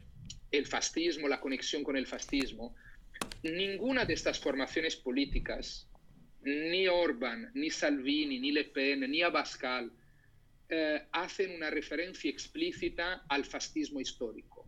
[0.51, 2.75] el fascismo, la conexión con el fascismo,
[3.43, 5.87] ninguna de estas formaciones políticas,
[6.41, 9.91] ni Orban, ni Salvini, ni Le Pen, ni Abascal,
[10.69, 14.67] eh, hacen una referencia explícita al fascismo histórico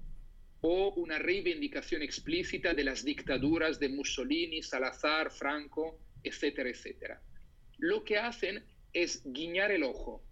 [0.61, 7.21] o una reivindicación explícita de las dictaduras de Mussolini, Salazar, Franco, etcétera, etcétera.
[7.79, 10.23] Lo que hacen es guiñar el ojo,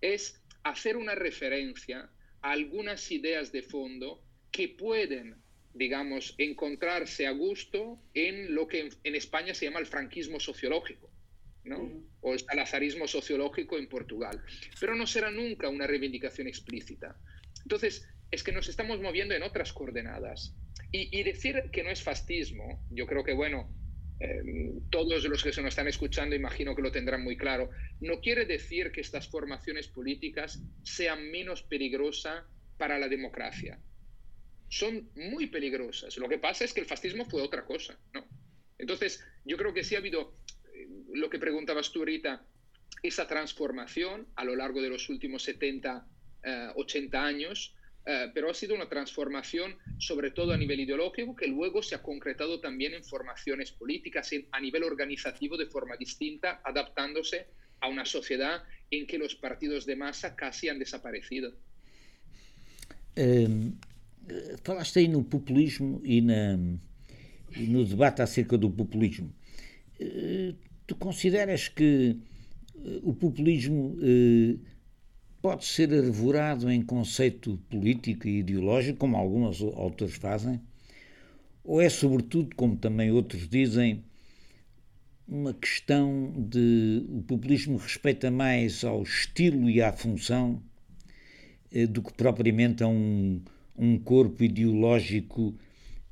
[0.00, 5.36] es hacer una referencia a algunas ideas de fondo que pueden,
[5.74, 11.10] digamos, encontrarse a gusto en lo que en, España se llama el franquismo sociológico,
[11.64, 11.90] ¿no?
[12.20, 14.42] o el salazarismo sociológico en Portugal.
[14.80, 17.16] Pero no será nunca una reivindicación explícita.
[17.62, 20.54] Entonces, es que nos estamos moviendo en otras coordenadas.
[20.90, 23.68] Y, y decir que no es fascismo, yo creo que, bueno,
[24.20, 28.20] Em, todos los que se nos están escuchando imagino que lo tendrán muy claro, no
[28.20, 32.44] quiere decir que estas formaciones políticas sean menos peligrosas
[32.78, 33.80] para la democracia.
[34.74, 36.16] Son muy peligrosas.
[36.16, 38.26] Lo que pasa es que el fascismo fue otra cosa, ¿no?
[38.76, 40.36] Entonces, yo creo que sí ha habido,
[40.74, 42.44] eh, lo que preguntabas tú ahorita,
[43.00, 46.04] esa transformación a lo largo de los últimos 70,
[46.74, 51.46] 80 eh, años, eh, pero ha sido una transformación sobre todo a nivel ideológico que
[51.46, 57.46] luego se ha concretado también en formaciones políticas a nivel organizativo de forma distinta, adaptándose
[57.78, 61.52] a una sociedad en que los partidos de masa casi han desaparecido.
[64.30, 66.58] Um, falaste aí no populismo e, na,
[67.56, 69.32] e no debate acerca do populismo.
[70.00, 70.54] Uh,
[70.86, 72.18] tu consideras que
[72.74, 73.96] uh, o populismo
[75.42, 80.60] pode ser arvorado em conceito político e ideológico, como alguns autores fazem,
[81.62, 84.02] ou é, sobretudo, como também outros dizem,
[85.26, 87.04] uma questão de.
[87.08, 90.62] O populismo respeita mais ao estilo e à função
[91.72, 93.40] eh, do que propriamente a um,
[93.76, 95.54] um corpo ideológico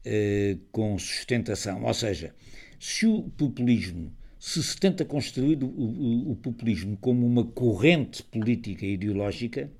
[0.04, 1.84] eh, com sustentação.
[1.84, 2.34] Ou seja,
[2.78, 8.84] se o populismo se se tenta construir o, o, o populismo como uma corrente política
[8.84, 9.70] e ideológica,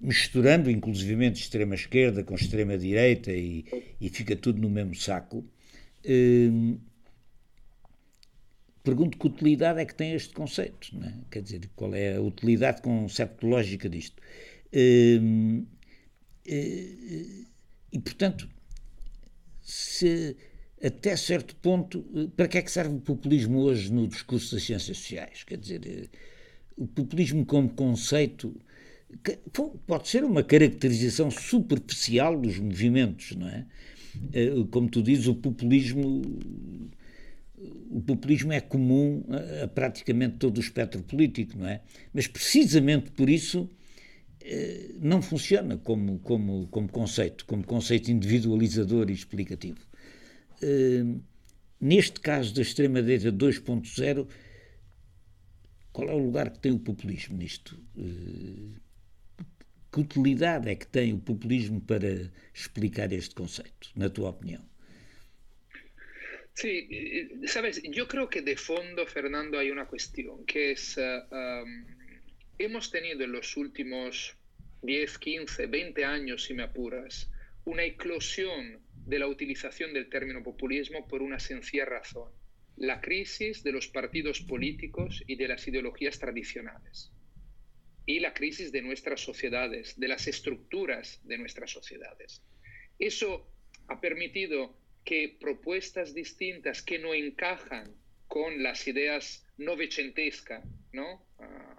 [0.00, 3.64] misturando inclusivamente extrema-esquerda com extrema-direita e,
[4.00, 5.44] e, fica tudo no mesmo saco,
[6.04, 6.50] eh,
[8.82, 11.14] pergunto que utilidade é que tem este conceito, é?
[11.30, 14.20] quer dizer, qual é a utilidade conceptológica disto.
[14.72, 15.20] Eh,
[16.46, 17.44] eh,
[17.92, 18.48] e, portanto,
[19.62, 20.36] se
[20.84, 24.64] até certo ponto, eh, para que é que serve o populismo hoje no discurso das
[24.64, 25.42] ciências sociais?
[25.42, 26.08] Quer dizer, eh,
[26.76, 28.54] o populismo como conceito
[29.86, 33.66] pode ser uma caracterização superficial dos movimentos, não é?
[34.32, 36.22] Eh, como tu dizes, o populismo
[37.90, 39.24] o populismo é comum
[39.62, 41.80] a praticamente todo o espectro político, não é?
[42.12, 43.70] Mas precisamente por isso
[45.00, 49.80] não funciona como, como, como conceito, como conceito individualizador e explicativo.
[50.62, 51.22] Uh,
[51.80, 54.28] neste caso da extrema-direita 2.0,
[55.92, 57.80] qual é o lugar que tem o populismo nisto?
[57.96, 58.74] Uh,
[59.90, 64.62] que utilidade é que tem o populismo para explicar este conceito, na tua opinión?
[66.54, 66.86] Sí,
[67.46, 71.84] sabes, yo creo que de fondo, Fernando, hay una cuestión, que es, um,
[72.58, 74.36] hemos tenido en los últimos
[74.82, 77.30] 10, 15, 20 años, si me apuras,
[77.64, 82.30] una eclosión de la utilización del término populismo por una sencilla razón,
[82.76, 87.10] la crisis de los partidos políticos y de las ideologías tradicionales
[88.06, 92.42] y la crisis de nuestras sociedades, de las estructuras de nuestras sociedades.
[92.98, 93.50] Eso
[93.88, 97.94] ha permitido que propuestas distintas que no encajan
[98.28, 101.24] con las ideas novecentescas, ¿no?
[101.38, 101.73] Ah,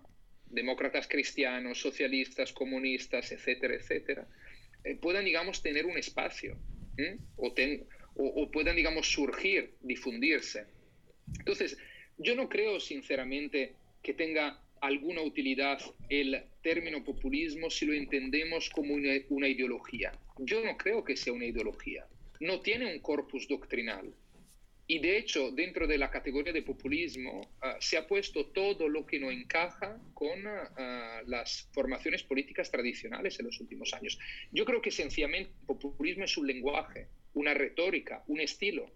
[0.56, 4.28] demócratas cristianos, socialistas, comunistas, etcétera, etcétera,
[4.84, 6.58] eh, puedan, digamos, tener un espacio
[7.36, 7.54] o,
[8.16, 10.66] o, puedan, digamos, surgir, difundirse.
[11.40, 11.78] Entonces,
[12.18, 18.94] yo no creo, sinceramente, que tenga alguna utilidad el término populismo si lo entendemos como
[18.94, 20.12] una, ideología.
[20.38, 22.06] Yo no creo que sea una ideología.
[22.40, 24.14] No tiene un corpus doctrinal.
[24.88, 29.06] Y de hecho, dentro de la categoría de populismo uh, se ha puesto todo lo
[29.06, 34.20] que no encaja con uh, las formaciones políticas tradicionales en los últimos años.
[34.52, 38.92] Yo creo que sencillamente el populismo es un lenguaje, una retórica, un estilo.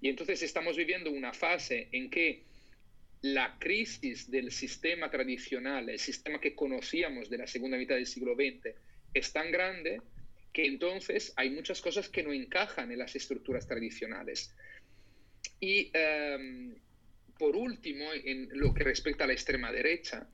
[0.00, 2.44] Y entonces estamos viviendo una fase en que
[3.20, 8.34] la crisis del sistema tradicional, el sistema que conocíamos de la segunda mitad del siglo
[8.34, 8.74] XX,
[9.12, 10.00] es tan grande
[10.52, 14.54] que entonces hay muchas cosas que no encajan en las estructuras tradicionales.
[15.60, 16.74] Y um,
[17.38, 20.28] por último, en lo que respecta a la extrema derecha,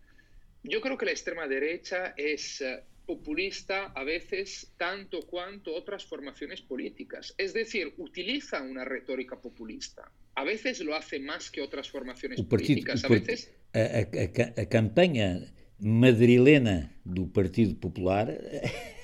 [0.62, 6.62] yo creo que la extrema derecha es uh, populista a veces tanto cuanto otras formaciones
[6.62, 7.35] políticas.
[7.38, 10.11] Es decir, utiliza una retórica populista.
[10.35, 13.05] A veces lo hace más que otras formaciones o partido, políticas.
[13.05, 13.53] A veces...
[13.74, 18.31] A, a, a, campanha madrilena do Partido Popular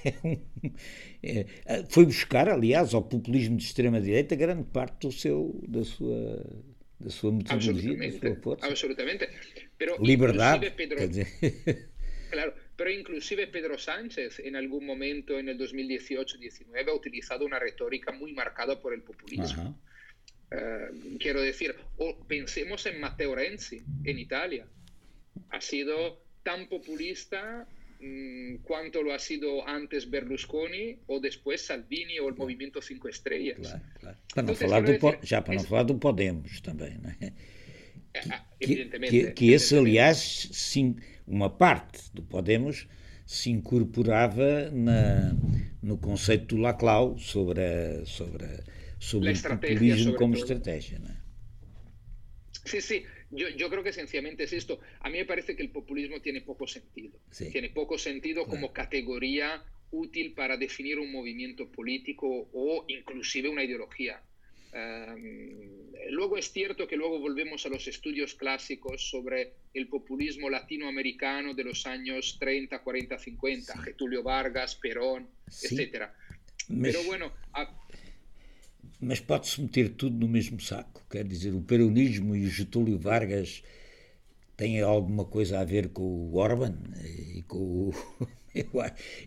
[1.90, 6.44] foi buscar, aliás, ao populismo de extrema-direita grande parte do seu, da, sua,
[6.98, 8.66] da sua metodologia, da sua força.
[8.66, 9.28] Absolutamente.
[9.78, 10.70] Pero Liberdade.
[10.72, 10.98] Pedro,
[12.30, 18.12] claro, pero inclusive Pedro Sánchez en algún momento en el 2018-19 ha utilizado una retórica
[18.12, 19.78] muy marcada por el populismo.
[20.52, 24.66] Uh, quiero decir, o pensemos en Matteo Renzi en Italia.
[25.50, 27.68] Ha sido tan populista
[28.00, 33.58] mmm, cuanto lo ha sido antes Berlusconi o después Salvini o el Movimiento Cinco Estrellas.
[33.58, 34.18] Claro, claro.
[34.34, 37.32] Para não falar do, já para não falar do Podemos também, não é?
[38.58, 42.88] Que, que, que esse, aliás, sim, uma parte do Podemos
[43.24, 45.32] se incorporava na,
[45.80, 48.64] no conceito do Laclau sobre, a, sobre, a,
[48.98, 50.42] sobre o populismo como todo.
[50.42, 50.98] estratégia.
[50.98, 51.16] Não é?
[52.64, 53.04] Sim, sim.
[53.30, 54.80] Yo, yo, creo que sencillamente es esto.
[55.00, 57.18] A mí me parece que el populismo tiene poco sentido.
[57.30, 57.50] Sí.
[57.50, 58.50] Tiene poco sentido claro.
[58.50, 59.62] como categoría
[59.92, 64.22] útil para definir un movimiento político o inclusive una ideología.
[64.72, 71.54] Um, luego es cierto que luego volvemos a los estudios clásicos sobre el populismo latinoamericano
[71.54, 73.78] de los años 30, 40, 50, sí.
[73.82, 75.74] Getulio Vargas, Perón, sí.
[75.74, 76.10] etc.
[76.68, 77.79] Mas, Pero bueno, a,
[79.00, 81.02] mas pode-se meter tudo no mesmo saco.
[81.10, 83.62] Quer dizer, o peronismo e o Getúlio Vargas
[84.56, 87.94] tem alguma coisa a ver com o Orban e com o.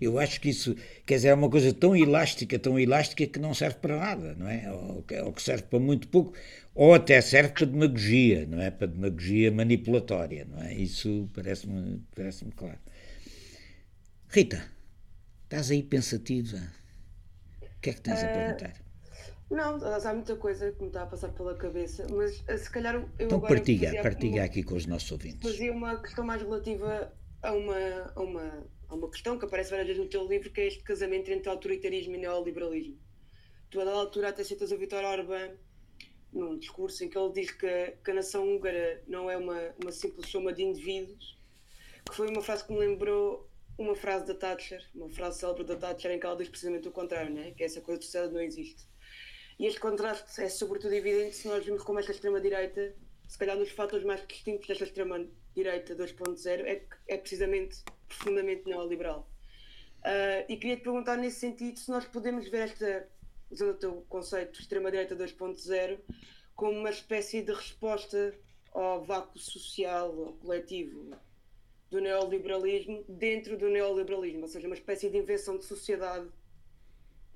[0.01, 3.53] Eu, acho que isso, quer dizer, é uma coisa tão elástica, tão elástica que não
[3.53, 4.69] serve para nada, não é?
[4.69, 6.33] Ou que, ou que serve para muito pouco,
[6.75, 8.69] ou até serve para demagogia, não é?
[8.69, 10.73] Para demagogia manipulatória, não é?
[10.73, 12.79] Isso parece-me parece claro.
[14.27, 14.61] Rita,
[15.45, 16.57] estás aí pensativa?
[17.61, 18.82] O que é que tens a eh, perguntar?
[19.53, 22.95] Não, há muita coisa que me está a passar pela cabeça, mas eh, se calhar
[22.95, 25.47] eu então agora partilha, partilha uma, aqui com os nossos ouvintes.
[25.47, 27.13] Fazia uma questão mais relativa
[27.43, 30.59] a uma, a uma, a uma questão que aparece várias vezes no teu livro, que
[30.59, 32.97] é este casamento entre autoritarismo e neoliberalismo.
[33.69, 35.51] Tu a dada altura até citas o Vitor Orbán
[36.31, 39.91] num discurso em que ele diz que, que a nação húngara não é uma, uma
[39.91, 41.37] simples soma de indivíduos,
[42.09, 45.75] que foi uma frase que me lembrou uma frase da Thatcher, uma frase célebre da
[45.75, 47.51] Thatcher em que ela diz precisamente o contrário, né?
[47.51, 48.91] que essa coisa de sociedade não existe.
[49.59, 52.95] E este contraste é sobretudo evidente se nós vimos como esta extrema-direita,
[53.27, 59.29] se calhar um dos fatores mais distintos desta extrema-direita 2.0 é é precisamente profundamente neoliberal.
[59.99, 63.07] Uh, e queria te perguntar nesse sentido se nós podemos ver esta,
[63.49, 65.99] usando o teu conceito extrema-direita 2.0,
[66.55, 68.37] como uma espécie de resposta
[68.73, 71.15] ao vácuo social ou coletivo
[71.89, 76.27] do neoliberalismo dentro do neoliberalismo, ou seja, uma espécie de invenção de sociedade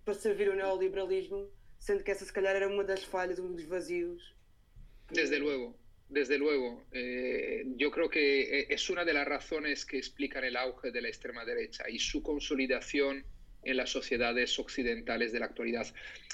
[0.04, 1.48] para servir o neoliberalismo
[1.88, 4.36] sendo que esa se calhar era las fallas, uno de los vacíos.
[5.10, 5.74] Desde luego,
[6.10, 6.86] desde luego.
[6.92, 11.02] Eh, yo creo que eh, es una de las razones que explican el auge de
[11.02, 13.26] la extrema derecha y su consolidación
[13.64, 15.88] en las sociedades occidentales de la actualidad.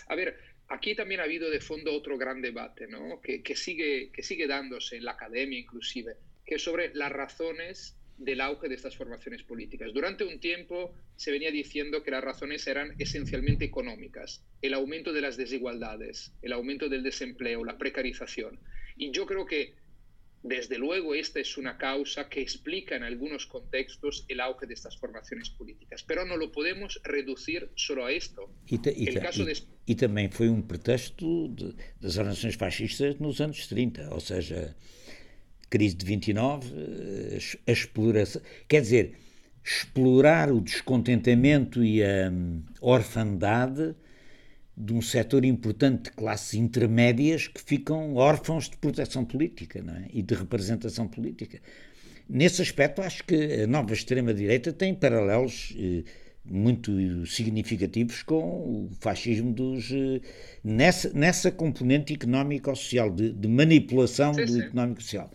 [0.08, 0.40] A ver,
[0.70, 3.22] aquí también ha habido de fondo otro gran debate, ¿no?
[3.22, 6.16] que, que sigue, que sigue dándose en la academia inclusive,
[6.48, 9.94] que sobre las razones del auge de estas formaciones políticas.
[9.94, 15.22] Durante un tiempo se venía diciendo que las razones eran esencialmente económicas, el aumento de
[15.22, 18.60] las desigualdades, el aumento del desempleo, la precarización.
[18.96, 19.74] Y yo creo que,
[20.44, 24.98] desde luego, esta es una causa que explica en algunos contextos el auge de estas
[24.98, 28.54] formaciones políticas, pero no lo podemos reducir solo a esto.
[28.68, 34.42] Y, también fue un pretexto de, las organizaciones fascistas en los años 30, o sea
[35.74, 38.40] crise de 29, eh, a exploração.
[38.68, 39.14] Quer dizer,
[39.66, 43.96] explorar o descontentamento e a hum, orfandade
[44.78, 50.06] de um setor importante de classes intermédias que ficam órfãos de proteção política não é?
[50.14, 51.60] e de representação política.
[52.30, 56.04] Nesse aspecto, acho que a nova extrema-direita tem paralelos eh,
[56.46, 59.90] muito significativos com o fascismo dos.
[59.92, 60.22] Eh,
[60.64, 65.32] nessa, nessa componente económico-social, de, de manipulação sim, do económico-social.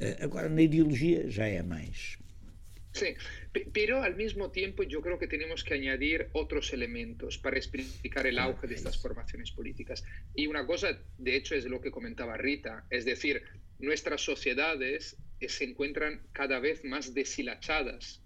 [0.00, 2.18] Eh, agora, na ideologia já é mais.
[2.94, 3.16] Sí,
[3.72, 8.38] pero al mismo tiempo yo creo que tenemos que añadir otros elementos para explicar el
[8.38, 10.04] auge de estas formaciones políticas.
[10.32, 13.42] Y una cosa, de hecho, es lo que comentaba Rita, es decir,
[13.80, 18.22] nuestras sociedades eh, se encuentran cada vez más deshilachadas.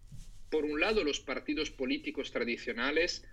[0.50, 3.24] Por un lado, los partidos políticos tradicionales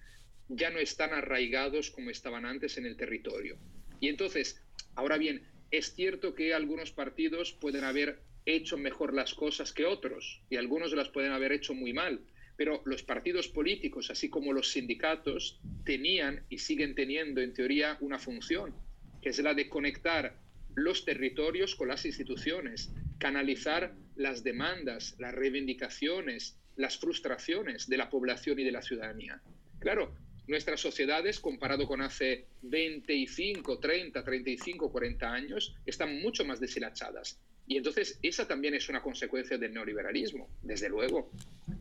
[0.48, 3.58] ya no están arraigados como estaban antes en el territorio.
[4.00, 4.62] Y entonces,
[4.95, 10.41] ahora bien, es cierto que algunos partidos pueden haber hecho mejor las cosas que otros
[10.49, 12.21] y algunos las pueden haber hecho muy mal,
[12.58, 18.19] pero los partidos políticos, así como los sindicatos, tenían y siguen teniendo en teoría una
[18.19, 18.73] función,
[19.21, 20.38] que es la de conectar
[20.75, 28.60] los territorios con las instituciones, canalizar las demandas, las reivindicaciones, las frustraciones de la población
[28.60, 29.41] y de la ciudadanía.
[29.80, 30.13] Claro,
[30.47, 37.39] nuestras sociedades, comparado con hace 25, 30, 35, 40 años, están mucho más deshilachadas.
[37.67, 41.31] Y entonces esa también es una consecuencia del neoliberalismo, desde luego.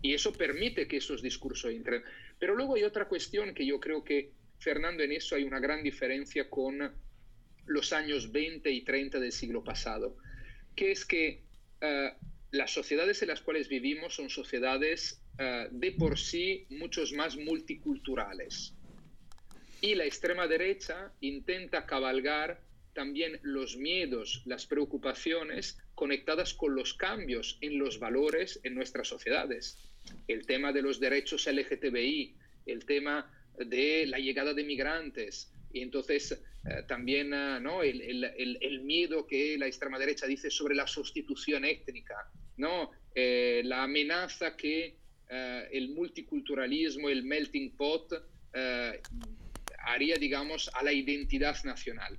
[0.00, 2.02] Y eso permite que esos discursos entren.
[2.38, 5.82] Pero luego hay otra cuestión que yo creo que, Fernando, en eso hay una gran
[5.82, 6.90] diferencia con
[7.66, 10.16] los años 20 y 30 del siglo pasado,
[10.74, 11.42] que es que
[11.80, 12.12] eh,
[12.50, 18.72] las sociedades en las cuales vivimos son sociedades eh, de por sí muchos más multiculturales.
[19.80, 22.60] Y la extrema derecha intenta cabalgar
[22.92, 29.76] también los miedos, las preocupaciones conectadas con los cambios en los valores en nuestras sociedades.
[30.28, 33.28] El tema de los derechos LGTBI, el tema
[33.58, 37.82] de la llegada de migrantes, y entonces eh, también eh, ¿no?
[37.82, 42.14] El, el, miedo que la extrema derecha dice sobre la sustitución étnica,
[42.56, 42.92] ¿no?
[43.16, 44.96] la amenaza que
[45.28, 48.12] eh, el multiculturalismo, el melting pot,
[48.52, 49.00] eh,
[49.78, 52.18] haría, digamos, a la identidad nacional.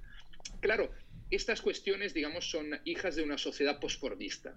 [0.59, 0.91] Claro,
[1.31, 4.55] estas cuestiones, digamos, son hijas de una sociedad posfordista.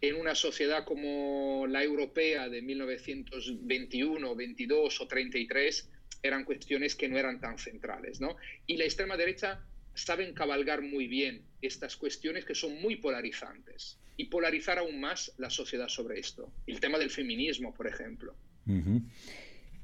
[0.00, 5.90] En una sociedad como la europea de 1921, 22 o 33,
[6.22, 8.36] eran cuestiones que no eran tan centrales, ¿no?
[8.66, 9.62] Y la extrema derecha
[10.04, 15.50] saben cabalgar muy bien estas cuestiones que son muy polarizantes y polarizar aún más la
[15.50, 16.52] sociedad sobre esto.
[16.66, 18.34] El tema del feminismo, por ejemplo.
[18.66, 19.08] Uhum.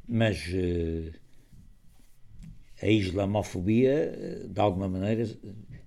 [0.08, 1.12] Mas uh,
[2.80, 5.26] a islamofobia, eh, de alguma maneira,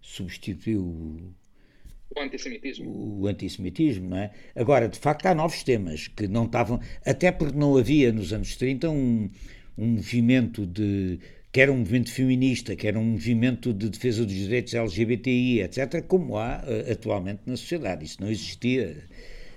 [0.01, 1.35] substituiu
[2.15, 3.21] o antissemitismo.
[3.21, 4.31] O antissemitismo, não é?
[4.55, 6.79] Agora, de facto, há novos temas que não estavam.
[7.05, 9.29] Até porque não havia nos anos 30 um,
[9.77, 11.19] um movimento de.
[11.51, 16.03] Que era um movimento feminista, que era um movimento de defesa dos direitos LGBTI, etc.,
[16.07, 18.05] como há uh, atualmente na sociedade.
[18.05, 19.03] Isso não existia.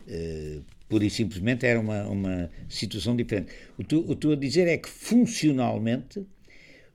[0.09, 3.51] Uh, pura e simplesmente era uma, uma situação diferente.
[3.79, 6.23] O que estou a dizer é que, funcionalmente,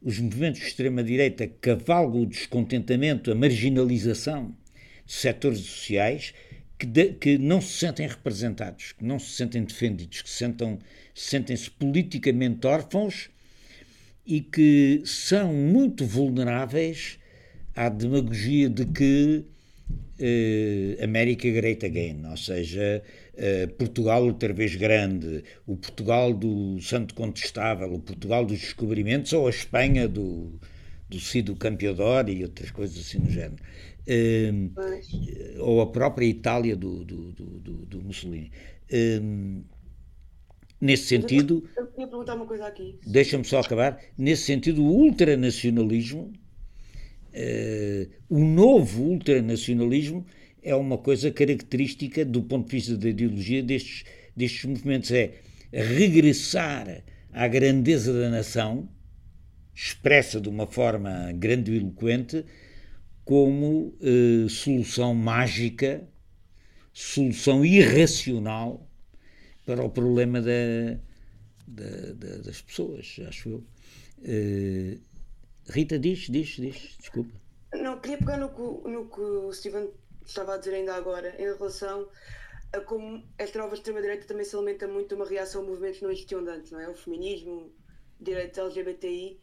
[0.03, 4.55] os movimentos de extrema-direita cavalgam o descontentamento, a marginalização
[5.03, 6.33] de setores sociais
[6.77, 10.77] que, de, que, não se sentem representados, que não se sentem defendidos, que sentem,
[11.15, 13.31] sentem-se politicamente órfãos
[14.27, 17.17] e que são muito vulneráveis
[17.73, 19.45] à demagogia de que
[20.19, 23.01] uh, América Great Again, ou seja,
[23.35, 29.47] uh, Portugal outra vez grande, o Portugal do Santo Contestável, o Portugal dos descobrimentos ou
[29.47, 30.59] a Espanha do,
[31.07, 33.63] do Cido Campeador e outras coisas assim no género.
[34.09, 38.51] Uh, ou a própria Itália do, do, do, do Mussolini.
[40.79, 41.67] Nesse sentido.
[41.75, 42.99] Eu queria perguntar uma coisa aqui.
[43.05, 43.99] Deixa-me só acabar.
[44.17, 46.33] Nesse sentido, o ultranacionalismo
[47.37, 50.25] Uh, o novo ultranacionalismo
[50.63, 54.05] é uma coisa característica do ponto de vista da ideologia destes,
[54.35, 55.33] destes movimentos, é
[55.71, 58.89] regressar à grandeza da nação,
[59.75, 62.43] expressa de uma forma grandiloquente,
[63.23, 66.09] como uh, solução mágica,
[66.91, 68.86] solução irracional
[69.67, 70.97] para o problema da,
[71.67, 73.63] da, da, das pessoas, acho eu.
[74.19, 74.99] Uh,
[75.69, 77.37] Rita, diz, diz, diz, desculpa.
[77.73, 79.89] Não, queria pegar no que, no que o Steven
[80.25, 82.07] estava a dizer ainda agora, em relação
[82.71, 86.11] a como esta nova extrema-direita também se alimenta muito de uma reação a movimentos não
[86.11, 86.89] existiam antes, não é?
[86.89, 87.69] O feminismo,
[88.21, 89.37] direitos LGBTI,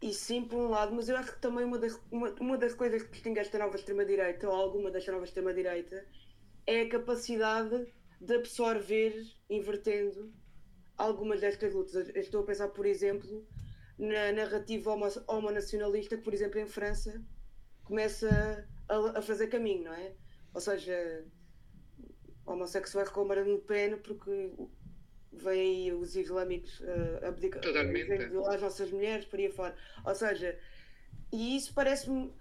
[0.00, 2.72] e sim, por um lado, mas eu acho que também uma das, uma, uma das
[2.72, 6.02] coisas que distingue esta nova extrema-direita, ou alguma desta nova extrema-direita,
[6.66, 7.86] é a capacidade
[8.20, 9.14] de absorver,
[9.48, 10.32] invertendo,
[10.96, 12.08] algumas destas lutas.
[12.14, 13.46] Eu estou a pensar, por exemplo,
[13.98, 17.22] na narrativa homo, homonacionalista que, por exemplo, em França
[17.84, 20.12] começa a, a, fazer caminho, não é?
[20.52, 21.24] Ou seja,
[22.44, 24.52] homossexuais com Marine Le Pen porque
[25.32, 27.62] vêm aí os islâmicos uh, abdicar
[28.48, 29.74] as nossas mulheres, por aí fora.
[30.04, 30.58] Ou seja,
[31.32, 32.32] e isso parece-me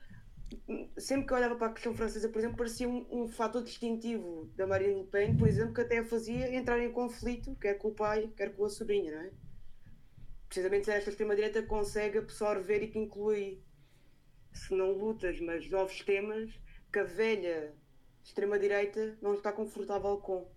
[0.97, 4.51] sempre que eu olhava para a questão francesa, por exemplo, parecia um, um fator distintivo
[4.55, 7.89] da Marine Le Pen, por exemplo, que até a fazia entrar em conflito, quer com
[7.89, 9.31] o pai, quer com a sobrinha, não é?
[10.49, 13.61] precisamente esta extrema-direita consegue absorver e que inclui,
[14.51, 16.49] se não lutas, mas novos temas
[16.91, 17.71] que a velha
[18.23, 20.51] extrema-direita não está confortável com.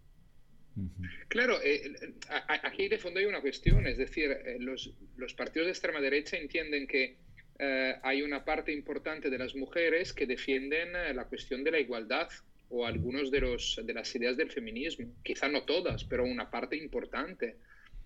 [1.29, 1.93] Claro, eh,
[2.29, 6.39] aquí de fondo hay una cuestión, es decir, eh, los, los, partidos de extrema derecha
[6.39, 7.19] entienden que
[7.65, 11.79] eh, hay una parte importante de las mujeres que defienden eh, la cuestión de la
[11.79, 12.29] igualdad
[12.71, 16.77] o algunos de, los, de las ideas del feminismo, quizá no todas, pero una parte
[16.77, 17.59] importante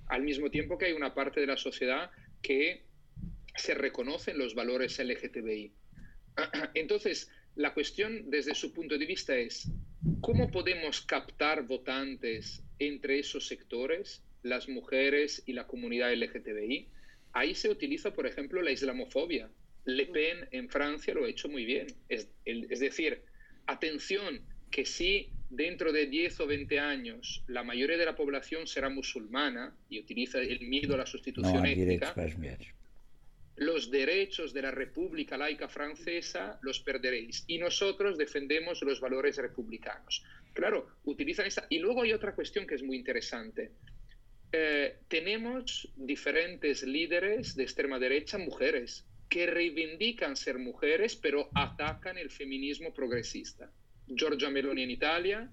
[0.08, 2.10] al mismo tiempo que hay una parte de la sociedad
[2.42, 2.82] que
[3.54, 5.72] se reconocen los valores LGTBI.
[6.74, 9.70] Entonces, la cuestión desde su punto de vista es,
[10.20, 16.88] ¿cómo podemos captar votantes entre esos sectores, las mujeres y la comunidad LGTBI?
[17.36, 19.50] Ahí se utiliza, por ejemplo, la islamofobia.
[19.84, 21.86] Le Pen en Francia lo ha hecho muy bien.
[22.08, 23.20] Es, es decir,
[23.66, 28.88] atención, que si dentro de 10 o 20 años la mayoría de la población será
[28.88, 32.14] musulmana y utiliza el miedo a la sustitución no étnica,
[33.56, 37.44] los derechos de la República Laica Francesa los perderéis.
[37.46, 40.24] Y nosotros defendemos los valores republicanos.
[40.54, 41.66] Claro, utilizan esa.
[41.68, 43.72] Y luego hay otra cuestión que es muy interesante.
[44.52, 52.30] Eh, tenemos diferentes líderes de extrema derecha, mujeres, que reivindican ser mujeres, pero atacan el
[52.30, 53.72] feminismo progresista.
[54.06, 55.50] Giorgia Meloni en Italia,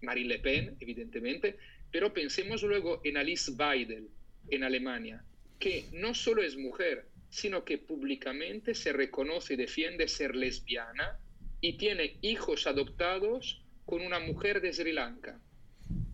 [0.00, 1.58] Marine Le Pen, evidentemente,
[1.90, 4.08] pero pensemos luego en Alice Weidel
[4.48, 5.24] en Alemania,
[5.58, 11.18] que no solo es mujer, sino que públicamente se reconoce y defiende ser lesbiana
[11.60, 15.40] y tiene hijos adoptados con una mujer de Sri Lanka,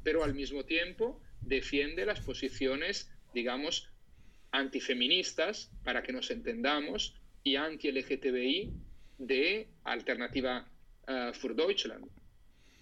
[0.03, 3.91] pero al mismo tiempo defiende las posiciones, digamos,
[4.51, 8.73] antifeministas, para que nos entendamos, y anti-LGTBI
[9.19, 10.69] de Alternativa
[11.09, 12.07] uh, für Deutschland.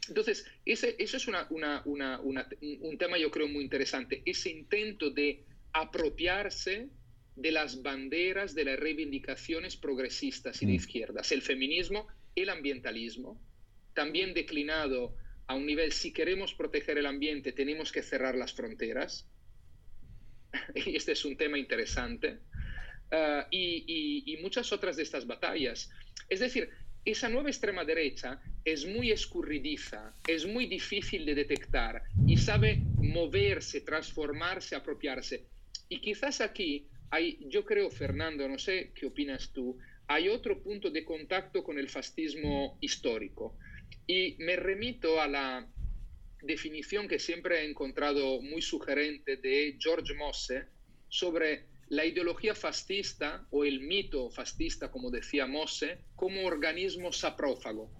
[0.08, 2.48] Entonces, ese, eso es una, una, una,
[2.80, 6.88] un tema yo creo muy interesante, ese intento de apropiarse
[7.34, 10.76] de las banderas de las reivindicaciones progresistas y de mm.
[10.76, 13.40] izquierdas, el feminismo, el ambientalismo,
[13.94, 15.14] también declinado
[15.46, 19.28] a un nivel, si queremos proteger el ambiente, tenemos que cerrar las fronteras.
[20.74, 22.38] y este es un tema interesante.
[23.10, 25.90] Ah, y, muchas otras de estas batallas.
[26.28, 26.70] Es decir,
[27.04, 33.80] esa nueva extrema derecha es muy escurridiza, es muy difícil de detectar y sabe moverse,
[33.80, 35.46] transformarse, apropiarse.
[35.88, 39.78] Y quizás aquí hay, yo creo, Fernando, no sé qué opinas tú,
[40.08, 43.56] hay otro punto de contacto con el fascismo histórico.
[44.06, 45.68] Y me remito a la
[46.42, 50.66] definición que siempre he encontrado muy sugerente de George Mosse
[51.08, 57.90] sobre la ideología fascista o el mito fascista, como decía Mosse, como organismo saprófago.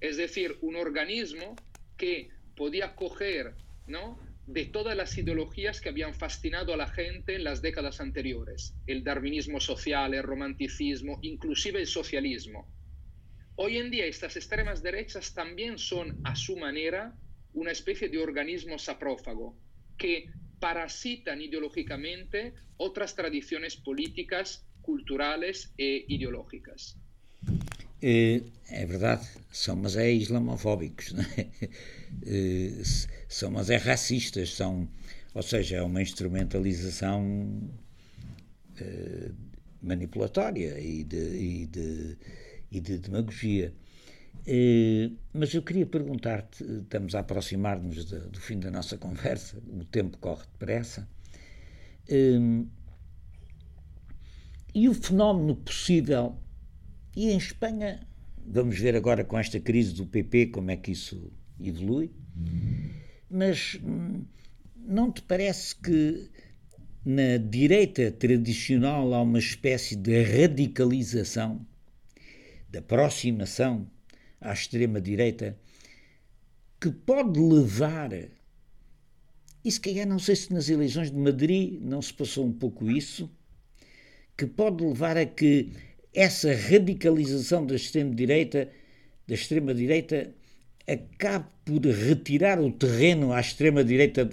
[0.00, 1.56] Es decir, un organismo
[1.96, 3.54] que podía coger
[3.86, 4.18] ¿no?
[4.46, 9.02] de todas las ideologías que habían fascinado a la gente en las décadas anteriores, el
[9.02, 12.68] darwinismo social, el romanticismo, inclusive el socialismo.
[13.58, 17.16] Hoy en día estas extremas derechas también son a su manera
[17.54, 19.56] una especie de organismo saprófago
[19.96, 20.30] que
[20.60, 26.98] parasitan ideológicamente otras tradiciones políticas, culturales e ideológicas.
[28.02, 31.48] É, é verdade, são, mas é islamofóbicos, é?
[33.28, 34.86] são, mas é racistas, são,
[35.32, 37.70] ou seja, é uma instrumentalização
[38.78, 39.30] é,
[39.80, 42.18] manipulatória e de, e de
[42.76, 43.74] e de demagogia.
[44.46, 50.18] Eh, mas eu queria perguntar-te, estamos a aproximar-nos do fim da nossa conversa, o tempo
[50.18, 51.08] corre depressa,
[52.08, 52.64] eh,
[54.74, 56.38] e o fenómeno possível,
[57.16, 58.06] e em Espanha,
[58.46, 62.12] vamos ver agora com esta crise do PP como é que isso evolui,
[63.28, 64.24] mas hum,
[64.76, 66.30] não te parece que
[67.04, 71.66] na direita tradicional há uma espécie de radicalização
[72.68, 73.90] da aproximação
[74.40, 75.56] à extrema-direita
[76.80, 78.10] que pode levar,
[79.64, 82.90] e se calhar não sei se nas eleições de Madrid não se passou um pouco
[82.90, 83.30] isso,
[84.36, 85.70] que pode levar a que
[86.12, 88.68] essa radicalização da extrema-direita,
[89.26, 90.34] da extrema-direita,
[90.86, 94.30] acabe por retirar o terreno à extrema-direita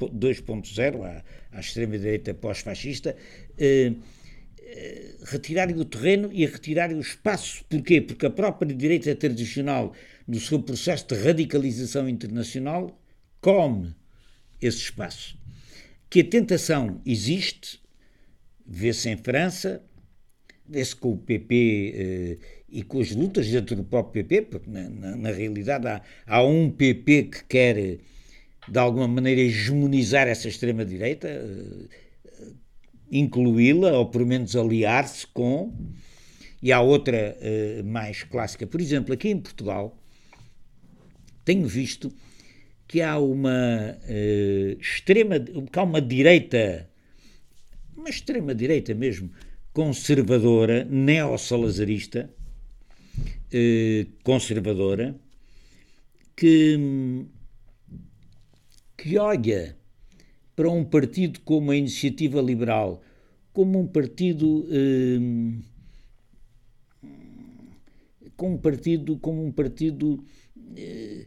[0.00, 3.14] 2.0, à, à extrema-direita pós-fascista,
[3.58, 3.92] eh,
[5.24, 7.64] retirarem o terreno e retirarem o espaço.
[7.68, 8.00] Porquê?
[8.00, 9.92] Porque a própria direita tradicional,
[10.26, 12.98] no seu processo de radicalização internacional,
[13.40, 13.94] come
[14.60, 15.36] esse espaço.
[16.08, 17.80] Que a tentação existe,
[18.66, 19.82] vê-se em França,
[20.68, 24.88] vê-se com o PP eh, e com as lutas dentro do próprio PP, porque na,
[24.88, 27.98] na, na realidade há, há, um PP que quer,
[28.68, 31.28] de alguma maneira, hegemonizar essa extrema-direita.
[31.28, 32.01] Eh,
[33.12, 35.72] incluí-la, ou pelo menos aliar-se com.
[36.62, 38.66] E há outra uh, mais clássica.
[38.66, 39.98] Por exemplo, aqui em Portugal,
[41.44, 42.10] tenho visto
[42.88, 45.38] que há uma uh, extrema.
[45.38, 46.88] que há uma direita,
[47.96, 49.30] uma extrema-direita mesmo,
[49.72, 52.30] conservadora, neossalazarista,
[53.18, 55.16] uh, conservadora,
[56.36, 57.26] que,
[58.96, 59.76] que olha
[60.54, 63.02] para um partido como a Iniciativa Liberal,
[63.52, 65.18] como um partido eh,
[68.36, 70.24] como um partido como um partido
[70.76, 71.26] eh,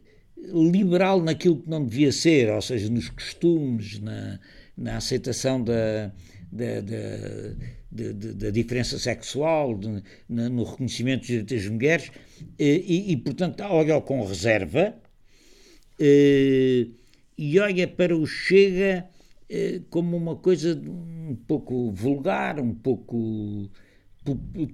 [0.52, 4.38] liberal naquilo que não devia ser, ou seja, nos costumes, na,
[4.76, 6.12] na aceitação da,
[6.52, 12.10] da, da, da, da diferença sexual, de, na, no reconhecimento dos direitos das mulheres,
[12.58, 14.94] eh, e, e, portanto olha com reserva
[15.98, 16.86] eh,
[17.36, 19.08] e olha para o Chega
[19.90, 23.70] como uma coisa um pouco vulgar, um pouco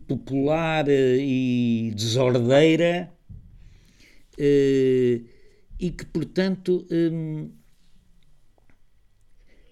[0.06, 3.12] popular eh, e desordeira,
[4.38, 5.20] eh,
[5.78, 7.50] e que, portanto, hum,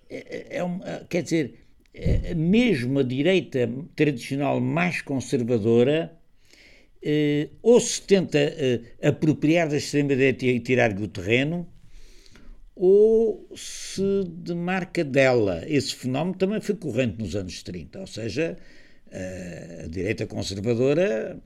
[0.08, 1.54] é, é uma, quer dizer,
[1.94, 6.16] é, mesmo a direita tradicional mais conservadora,
[7.62, 8.38] ou se tenta
[9.02, 11.66] apropriar da extrema-direita e tirar-lhe o terreno,
[12.74, 15.62] ou se demarca dela.
[15.66, 18.56] Esse fenómeno também foi corrente nos anos 30, ou seja,
[19.84, 21.40] a direita conservadora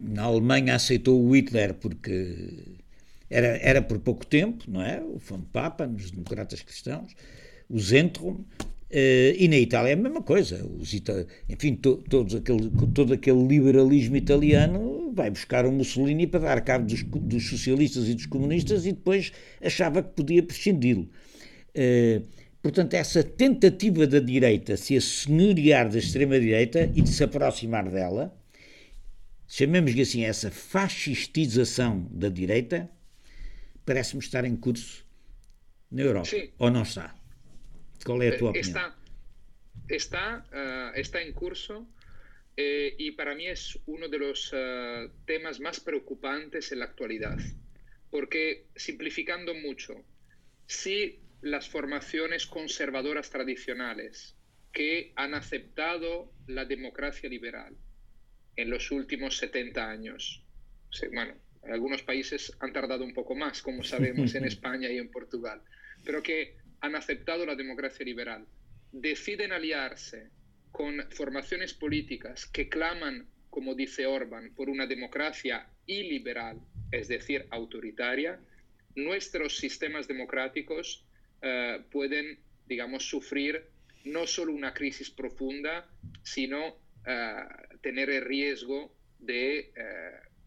[0.00, 2.78] na Alemanha aceitou o Hitler porque
[3.28, 5.02] era, era por pouco tempo, não é?
[5.02, 7.14] O Fundo Papa, nos democratas cristãos,
[7.68, 8.44] o Zentrum,
[8.90, 10.66] Uh, e na Itália é a mesma coisa.
[10.78, 16.40] Os ita enfim, to todos aquele, todo aquele liberalismo italiano vai buscar o Mussolini para
[16.40, 19.32] dar cabo dos, dos socialistas e dos comunistas e depois
[19.62, 21.08] achava que podia prescindi-lo.
[21.70, 28.36] Uh, Portanto, essa tentativa da direita se assenhorear da extrema-direita e de se aproximar dela,
[29.48, 32.90] chamemos-lhe assim essa fascistização da direita,
[33.86, 35.06] parece-me estar em curso
[35.90, 36.26] na Europa.
[36.26, 36.50] Sim.
[36.58, 37.14] Ou não está?
[38.22, 38.60] É a tua Eh, opinião?
[38.60, 38.96] Está,
[39.88, 41.86] está, ah, está en curso
[42.56, 47.38] eh, y para mí es uno de los ah, temas más preocupantes en la actualidad.
[48.10, 50.04] Porque, simplificando mucho,
[50.66, 54.34] si las formaciones conservadoras tradicionales
[54.72, 57.76] que han aceptado la democracia liberal
[58.56, 60.44] en los últimos 70 años,
[61.12, 65.10] bueno, en algunos países han tardado un poco más, como sabemos en España y en
[65.10, 65.62] Portugal,
[66.04, 68.46] pero que han aceptado la democracia liberal,
[68.92, 70.30] deciden aliarse
[70.72, 76.60] con formaciones políticas que claman, como dice Orban, por una democracia iliberal,
[76.90, 78.40] es decir, autoritaria,
[78.94, 81.04] nuestros sistemas democráticos
[81.42, 83.64] eh, pueden, digamos, sufrir
[84.04, 85.88] no solo una crisis profunda,
[86.22, 86.76] sino
[87.06, 87.34] eh,
[87.82, 89.72] tener el riesgo de eh,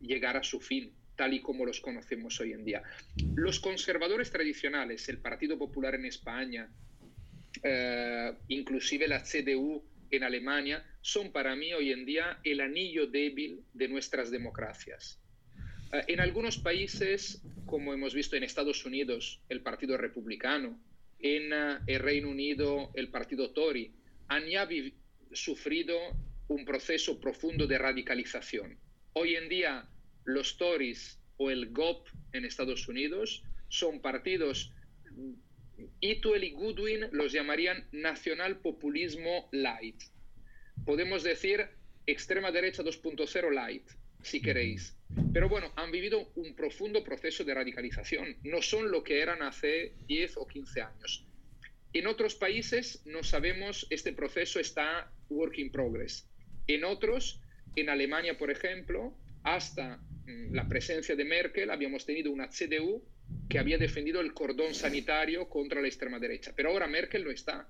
[0.01, 2.84] llegar a su fin, tal y como los conocemos hoy en día.
[3.36, 6.70] Los conservadores tradicionales, el Partido Popular en España,
[7.61, 13.64] eh, inclusive la CDU en Alemania, son para mí hoy en día el anillo débil
[13.74, 15.20] de nuestras democracias.
[15.91, 20.80] Eh, en algunos países, como hemos visto en Estados Unidos, el Partido Republicano,
[21.20, 23.93] en uh, el Reino Unido, el Partido Tory,
[24.28, 24.68] han ya
[25.32, 25.97] sufrido
[26.49, 28.78] un proceso profundo de radicalización.
[29.14, 29.88] Hoy en día,
[30.26, 34.71] los Tories o el GOP en Estados Unidos son partidos,
[35.99, 40.01] Ituel y Goodwin los llamarían nacional populismo light.
[40.86, 41.67] Podemos decir
[42.05, 43.89] extrema derecha 2.0 light,
[44.21, 44.95] si queréis.
[45.32, 48.38] Pero bueno, han vivido un profundo proceso de radicalización.
[48.43, 51.26] No son lo que eran hace 10 o 15 años.
[51.93, 56.28] En otros países no sabemos, este proceso está work in progress.
[56.67, 57.39] En otros,
[57.76, 63.03] en Alemania, por ejemplo, hasta la presencia de Merkel, habíamos tenido una CDU
[63.49, 66.53] que había defendido el cordón sanitario contra la extrema derecha.
[66.55, 67.67] Pero ahora Merkel no está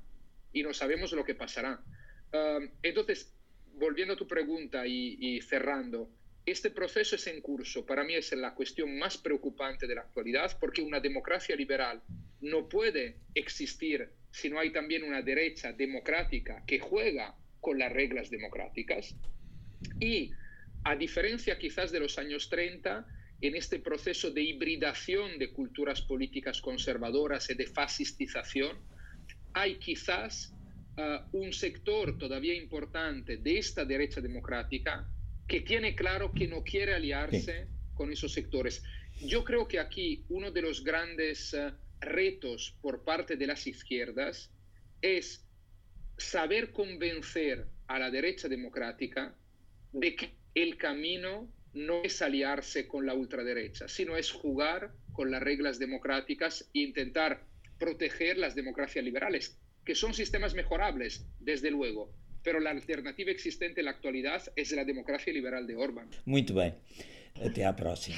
[0.51, 1.83] y no sabemos lo que pasará.
[2.31, 3.33] Uh, entonces,
[3.73, 6.09] volviendo a tu pregunta y, y cerrando,
[6.45, 7.85] este proceso es en curso.
[7.85, 12.03] Para mí es la cuestión más preocupante de la actualidad porque una democracia liberal
[12.41, 18.29] no puede existir si no hay también una derecha democrática que juega con las reglas
[18.29, 19.15] democráticas.
[19.99, 20.31] Y
[20.83, 23.05] a diferencia quizás de los años 30,
[23.41, 28.77] en este proceso de hibridación de culturas políticas conservadoras y de fascistización,
[29.53, 30.53] hay quizás
[30.97, 35.07] uh, un sector todavía importante de esta derecha democrática
[35.47, 37.69] que tiene claro que no quiere aliarse sí.
[37.93, 38.83] con esos sectores.
[39.21, 44.51] Yo creo que aquí uno de los grandes uh, retos por parte de las izquierdas
[45.01, 45.45] es
[46.17, 49.35] saber convencer a la derecha democrática
[49.91, 55.41] de que el camino no es aliarse con la ultraderecha, sino es jugar con las
[55.41, 57.43] reglas democráticas e intentar
[57.79, 63.85] proteger las democracias liberales, que son sistemas mejorables, desde luego, pero la alternativa existente en
[63.85, 66.09] la actualidad es la democracia liberal de Orban.
[66.25, 66.73] Muito bem.
[67.41, 68.17] Até à próxima.